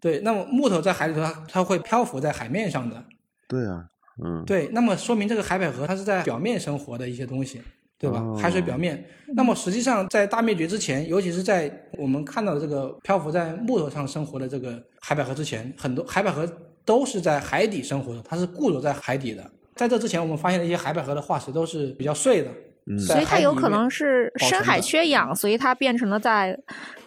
[0.00, 3.04] 对，那么木头在海里头，它它会漂浮在海面上的。
[3.48, 3.84] 对啊，
[4.24, 7.60] 嗯，对，那么说明这个海百合它是在表面生活的一些东西，
[8.00, 8.18] 对吧？
[8.18, 9.04] 哦海水表面。
[9.34, 16.50] 那么实际上在大灭绝之前，尤其是在我们看到的这个漂浮在木头上生活的这个海百合之前，很多海百合
[16.84, 19.48] 都是在海底生活的，它是固着在海底的。
[19.76, 22.50] 在这之前，我们发现的一些海百合的化石都是比较碎的，
[22.86, 26.58] 嗯所以它有可能是深海缺氧，所以它变成了在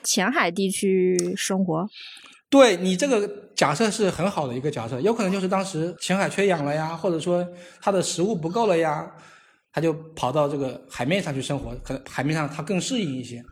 [0.04, 1.88] 浅海地区生活。
[2.50, 7.46] 对你这个假设是很好的一个假设，有可能就是当时浅海缺氧了呀，或者说
[7.82, 9.12] 它的食物不够了呀，
[9.74, 13.44] 它就跑到这个海面上去生活，可能海面上它更适应一些。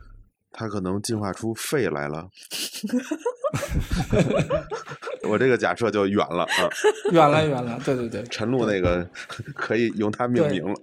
[0.54, 2.28] 它可能进化出肺来了。
[5.24, 6.68] 我这个假设就远了啊，
[7.10, 9.02] 远了远了，对对对，陈露那个
[9.54, 10.74] 可以用它命名了。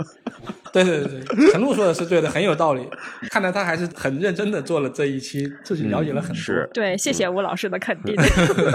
[0.74, 2.90] 对对对对，陈露说的是对的，很有道理。
[3.30, 6.36] 看来他还是很认真的做了这一期，自己了解了很多。
[6.36, 8.16] 是，对，谢谢吴老师的肯定。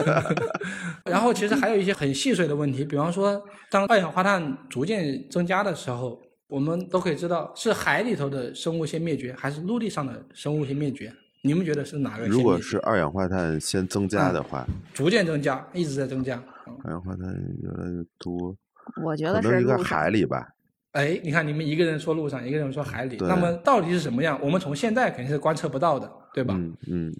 [1.10, 11.12] 然后其实还有一些很细碎的问题，比方说，当二氧化碳逐渐增加的时候，我们都可以知道是海里头的生物先灭绝，还是陆地上的生物先灭绝？
[11.42, 12.26] 你们觉得是哪个？
[12.26, 16.36] 如果是二氧化碳先增加的话，逐渐增加，一直在增加。
[16.66, 17.26] 嗯二氧化碳
[17.62, 18.56] 越来越多，
[19.02, 20.48] 我觉得是应该海里吧。
[20.92, 24.38] 哎，你看你们一个人说陆上，一个人说海里，那么到底是什么样？
[24.42, 26.54] 我们从现在肯定是观测不到的，对吧？
[26.56, 27.14] 嗯嗯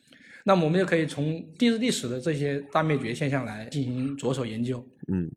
[0.45, 4.87] 那么我们就可以从地质历史的这些大灭绝现象来进行着手研究。
[5.09, 5.31] 嗯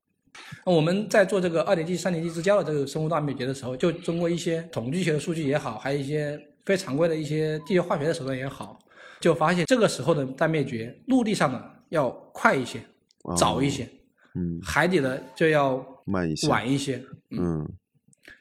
[0.65, 8.77] 那我们在做这个二点纪、三点纪之交的这个生物大灭绝的时候，就通过一些统计学的数据也好，还有一些非常规的一些地球化学的手段也好，
[9.19, 12.79] 就发现这个时候的大灭绝，陆地上的要快一些、
[13.23, 13.87] 哦早一些，
[14.35, 16.47] 嗯，海底的就要慢一些。
[16.47, 17.01] 晚一些。
[17.31, 17.67] 嗯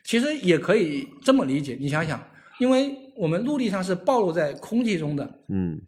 [0.04, 2.22] 其实也可以这么理解，你想想，
[2.60, 5.80] 因为我们陆地上是暴露在空气中的，嗯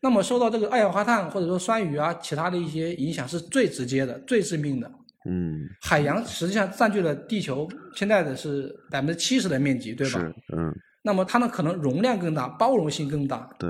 [0.00, 4.90] 那么受到这个二氧化碳或者说酸雨啊，其他的一些影响是最直接的、最致命的。
[5.26, 10.20] 嗯，海洋实际上占据了地球现在的是百分之七十的面积，对吧？
[10.20, 10.72] 是嗯。
[11.02, 13.68] 那么它呢可能容量更大，包容性更大，对，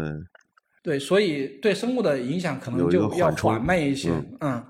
[0.83, 4.37] 对，所以对生物的影响可能就要缓慢一些，嗯。
[4.41, 4.67] 嗯，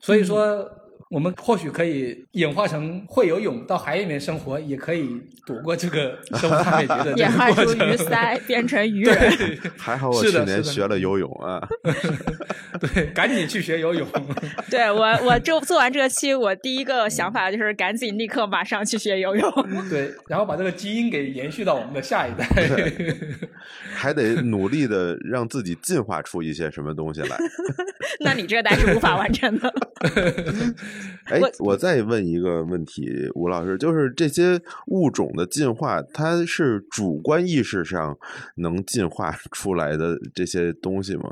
[0.00, 0.64] 所以说。
[1.08, 5.08] 我们或许可以演化成会游泳，到海里面生活，也可以
[5.46, 7.72] 躲过这个生物大灭绝的演化出。
[7.72, 9.08] 鱼鳃变成鱼
[9.78, 11.62] 还好我去年学了游泳啊。
[12.80, 14.06] 对，赶紧去学游泳。
[14.68, 19.52] 对我，我这做完这期，我第一个想法就是赶紧立刻马上去学游泳。
[19.88, 22.46] 对，然后把这个基因给延续到我们的下一代。
[23.94, 27.38] 还得努力的让自己进化出一些什么东西来。
[28.20, 29.72] 那你这代是无法完成的。
[31.26, 38.16] 哎我，我再问一个问题，吴老师，就是这些物种的进化，它是主观意识上
[38.56, 41.30] 能进化 出来的这些东西吗？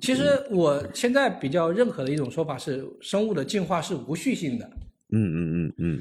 [0.00, 4.70] 其实我现在比较认可的一种说法是，生物的进化是无序性的，
[5.10, 6.00] 嗯嗯嗯嗯，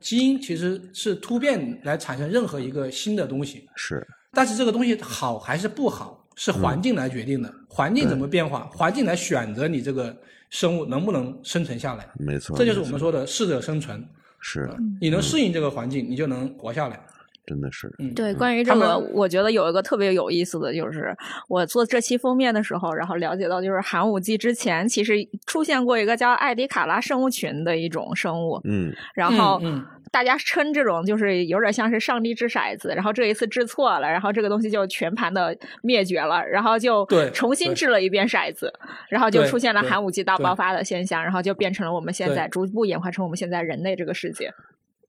[0.00, 7.52] 基因其实是突变来产生任何一个新的东西，是，但是这个东西好还是不好，是环境来决定的。
[7.66, 10.16] 环境怎么变化，环境来选择你这个
[10.54, 14.08] 生物能不能生存下来，没错，这就是我们说的适者生存。
[14.38, 17.04] 是，你能适应这个环境，你就能活下来。
[17.46, 21.16] 真的是，嗯，对，关于这个，我觉得有一个特别有意思的就是，
[21.48, 25.14] 我做这期封面的时候，然后了解到，就是寒武纪之前其实
[25.46, 28.94] 出现过一个叫艾迪卡拉生物群的一种生物，嗯。
[29.14, 29.86] 然后嗯嗯。
[30.10, 38.72] 大家称这种就是有点像是上帝掷骰子，然后这一次掷错了，然后这个东西就全盘的灭绝了，然后就对重新掷了一遍骰子，
[39.08, 44.54] 然后就出现了寒武纪大爆发的现象，然后就变成了我们现在逐步演化成我们现在人类这个世界。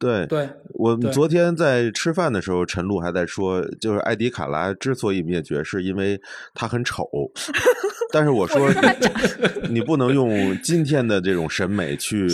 [0.06, 0.26] 对。
[0.28, 6.20] 对，我们昨天在吃饭的时候，陈露还在说，就是艾迪卡拉之所以灭绝，是因为
[6.54, 7.04] 它很丑。
[8.14, 8.70] 但是我说，
[9.70, 12.28] 你不能用今天的这种审美去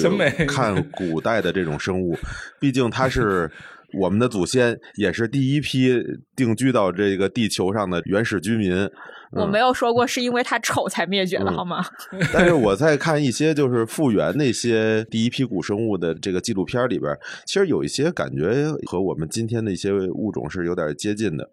[0.46, 2.18] 看古代的这种生物，
[2.60, 3.50] 毕竟它是
[3.94, 5.98] 我们的祖先，也是第一批
[6.36, 8.90] 定居到这个地球上的原始居民。
[9.32, 11.86] 我没有说过是因为它丑才灭绝的，嗯好吗？
[12.34, 21.50] 但是我在看一些就是复原那些第一批古生物的这个纪录片里边，其实有一些感觉和我们今天的一些物种是有点接近的，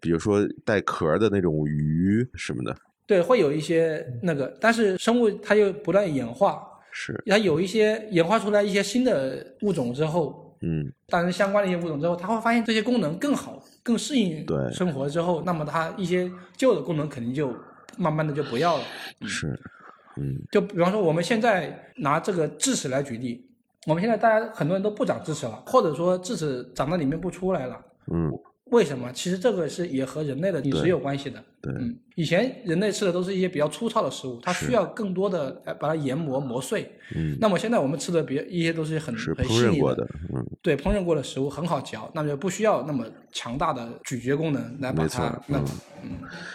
[0.00, 2.76] 比如说带壳的那种鱼什么的。
[3.06, 6.62] 对，会有一些那个，但是生物它又不断演化，
[6.92, 17.54] 是，它有一些演化出来一些新的物种之后，嗯，但是相关的一些物种之后，它会发现这些功能更好、更适应对生活之后，那么它一些旧的功能肯定就
[17.96, 18.84] 慢慢的就不要了。
[19.22, 19.58] 是，
[20.16, 23.42] 嗯，就比方说我们现在拿这个智齿来举例，
[23.86, 27.80] 我们现在大家很多人都不长智齿了，或者说智齿长到里面不出来了。
[28.12, 28.30] 嗯，
[28.70, 29.10] 为什么？
[29.12, 31.42] 其实这个是也和人类的饮食有关系的。
[31.60, 36.90] 对，嗯，以前人类吃的都是一些比较粗糙的食物，它需要更多的呃把它研磨磨碎。
[37.14, 45.64] 嗯，那么现在我们吃的比一些都是很是很细腻烹饪过的，嗯，对烹饪过的食物很好嚼，那么就不需要那么强大的咀嚼功能来把它嗯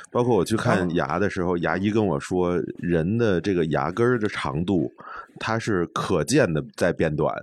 [0.09, 4.91] 包括我去看牙的时候，牙医跟我说，人的这个牙根儿的长度，
[5.39, 7.35] 它是可见的在变短。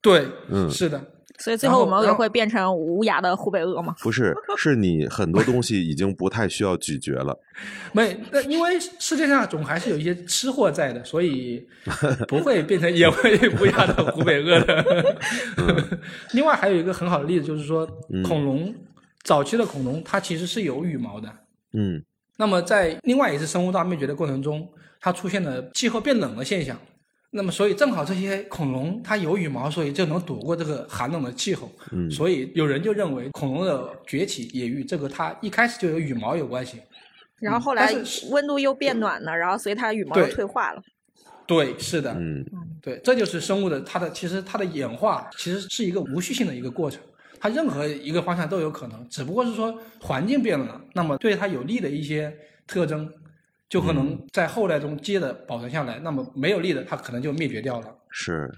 [0.00, 1.04] 对，嗯是的。
[1.38, 3.94] 所以最后我们也会变成无牙的湖北鳄吗。
[4.00, 7.38] 不是，是你很多东西已经不太需要咀嚼了。
[7.92, 11.66] 没，那因为世界上总还是有一些吃货在的，所以
[12.26, 15.18] 不会变成 也会无牙的湖北鳄的。
[16.32, 17.86] 另外还有一个很好的例子，就是说
[18.24, 18.74] 恐龙、
[19.22, 21.28] 早期的恐龙它其实是有羽毛的。
[21.72, 22.02] 嗯
[22.36, 24.68] 那么在另外一次生物大灭绝的过程中，
[25.00, 26.78] 它出现了气候变冷的现象。
[27.30, 31.70] 那么，所以正好这些恐龙它有羽毛，所以就能躲过这个寒冷的气候。
[31.92, 36.80] 嗯所以有人就认为恐龙的崛起也与这个它一开始就有羽毛有关系。
[37.38, 37.94] 然后后来
[38.30, 40.82] 温度又变暖了，然后所以它羽毛又退化了。
[41.46, 42.44] 对，是的，嗯
[42.82, 47.00] 对，这就是生物的它的其实它的演化其实是一个无序性的一个过程，
[47.38, 52.34] 它任何一个方向都有可能，只不过是说环境变了，那么对它有利的一些
[52.66, 53.10] 特征
[53.68, 57.94] 就可能在后代中接着保存下来，那么没有力的它可能就灭绝掉了。
[58.10, 58.50] 是。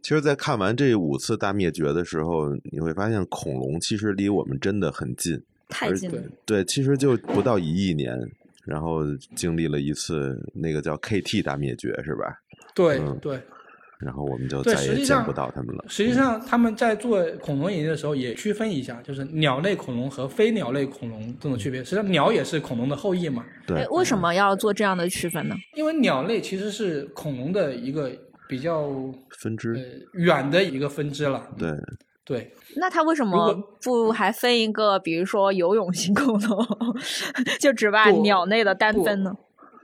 [0.00, 5.42] 其实，在看完这五次大灭绝的时候，你会发现恐龙其实离我们真的很近。
[5.68, 6.62] 太近了对。
[6.62, 8.16] 对，其实就不到一亿年，
[8.64, 9.02] 然后
[9.34, 12.40] 经历了一次那个叫 KT 大灭绝，是吧？
[12.76, 13.42] 对、嗯对，
[13.98, 15.84] 然后我们就再也见不到它们了。
[15.88, 21.82] 实际上他们在做恐龙研究的时候也区分一下，就是鸟类恐龙和非鸟类恐龙这种区别。
[21.82, 25.54] 实际上鸟也是恐龙的后裔嘛，对哎，，为什么要做这样的区分呢？
[25.74, 28.10] 因为鸟类其实是恐龙的一个
[28.48, 28.90] 比较
[29.40, 31.48] 分支呃，远的一个分支了。
[31.58, 31.70] 对，
[32.24, 36.66] 对，那它为什么不还分一个，比如说游泳型恐龙，
[37.58, 39.32] 就只把鸟类的单分呢？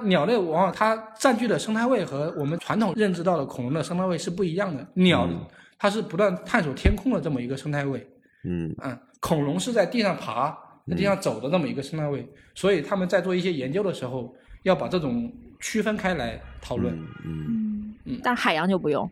[0.03, 4.87] 鸟类往往它占据的生态位和我们传统认知到的恐龙的生态位是不一样的。
[4.95, 5.41] 鸟、嗯
[5.79, 8.07] 它是不断探索天空的这么一个生态位，
[8.45, 12.25] 嗯嗯，恐龙是在地上爬、在地上走的这么一个生态位，
[12.55, 14.33] 所以他们在做一些研究的时候，
[14.63, 15.29] 要把这种
[15.59, 16.97] 区分开来讨论。
[17.25, 19.11] 嗯嗯但海洋就不用。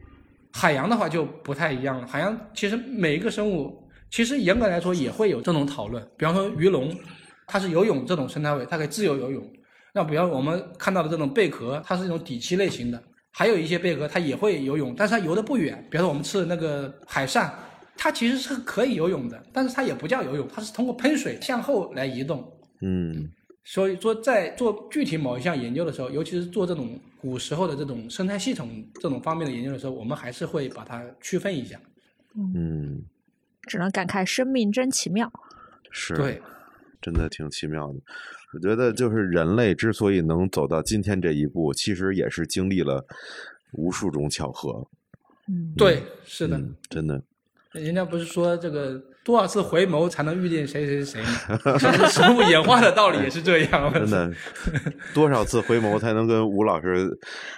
[0.53, 2.07] 海洋的话就不太一样了。
[2.07, 3.76] 海洋其实每一个生物，
[4.09, 6.01] 其实严格来说也会有这种讨论。
[6.16, 6.97] 比方说鱼龙，
[7.49, 9.43] 它是游泳这种生态位，它可以自由游泳。
[9.95, 15.84] 那比方我们看到的这种贝壳，它是一种底栖类型的，还有一些贝壳它也会游泳，但是它游的不远。
[15.91, 17.53] 比方说我们吃的那个海扇，
[17.97, 22.51] 它其实是可以游泳的，但是它也不叫游泳，它是通过喷水向后来移动。
[22.82, 23.30] 嗯
[23.62, 31.78] 所以说，在做具体某一项研究的时候，尤其是做这种古时候的这种生态系统这种方面的研究的时候，我们还是会把它区分一下。
[32.34, 33.03] 嗯，
[33.68, 35.30] 只能感慨生命真奇妙。
[35.91, 36.41] 是，对，
[37.03, 38.01] 真的挺奇妙的。
[38.53, 43.05] 我觉得，就是人类之所以能走到今天这一步，其实也是经历了
[43.72, 44.86] 无数种巧合。
[45.48, 47.22] 嗯，对，是的，嗯，真的，
[47.72, 51.22] 人家不是说这个多少次回眸才能遇见谁谁谁
[52.09, 53.92] 生物演化的道理也是这样。
[53.94, 54.32] 真的，
[55.14, 57.09] 多少次回眸才能跟吴老师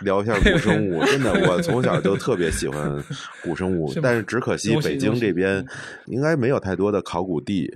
[0.03, 1.03] 聊一下古生物？
[1.05, 3.03] 真的，我从小就特别喜欢
[3.43, 5.65] 古生物 是，但是只可惜北京这边
[6.07, 7.71] 应该没有太多的考古地，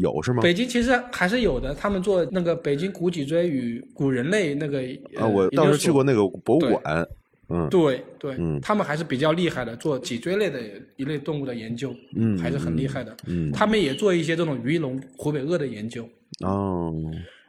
[0.00, 0.42] 有是吗？
[0.42, 4.80] 北京其实还是有的，他们做那个北京古脊椎与古人类那个
[5.16, 7.06] 啊，我当时去过那个博物馆，
[7.48, 7.68] 嗯。
[7.70, 8.60] 对对，嗯。
[8.60, 10.60] 他们还是比较厉害的，做脊椎类的
[10.96, 13.16] 一类动物的研究，嗯还是很厉害的。
[13.26, 16.08] 嗯，他们也做一些这种鱼龙、湖北鳄的研究。
[16.44, 16.92] 哦，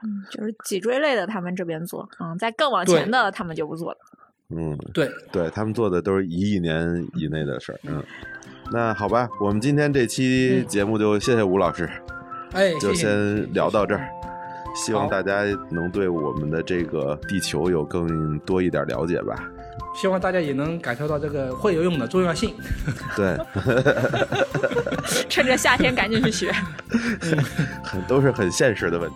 [0.03, 3.97] 嗯，就是脊椎类的他们这边做，嗯，在更往前的他们就不做了。
[4.55, 8.03] 嗯，对，对他们做的都是一亿年以内的事儿，嗯。
[8.71, 10.67] 那好吧，我们今天这期嗯。
[10.67, 11.89] 节目就谢谢吴老师，
[12.53, 14.07] 哎，就先聊到这儿。
[14.75, 19.35] 希望大家能对我们的这个地球有更多一点了解吧。
[19.95, 22.53] 希望大家也能感受到这个会游泳的重要性。
[23.17, 23.37] 对，
[25.27, 26.51] 趁着夏天赶紧去学。
[27.83, 29.15] 很都是很现实的问题。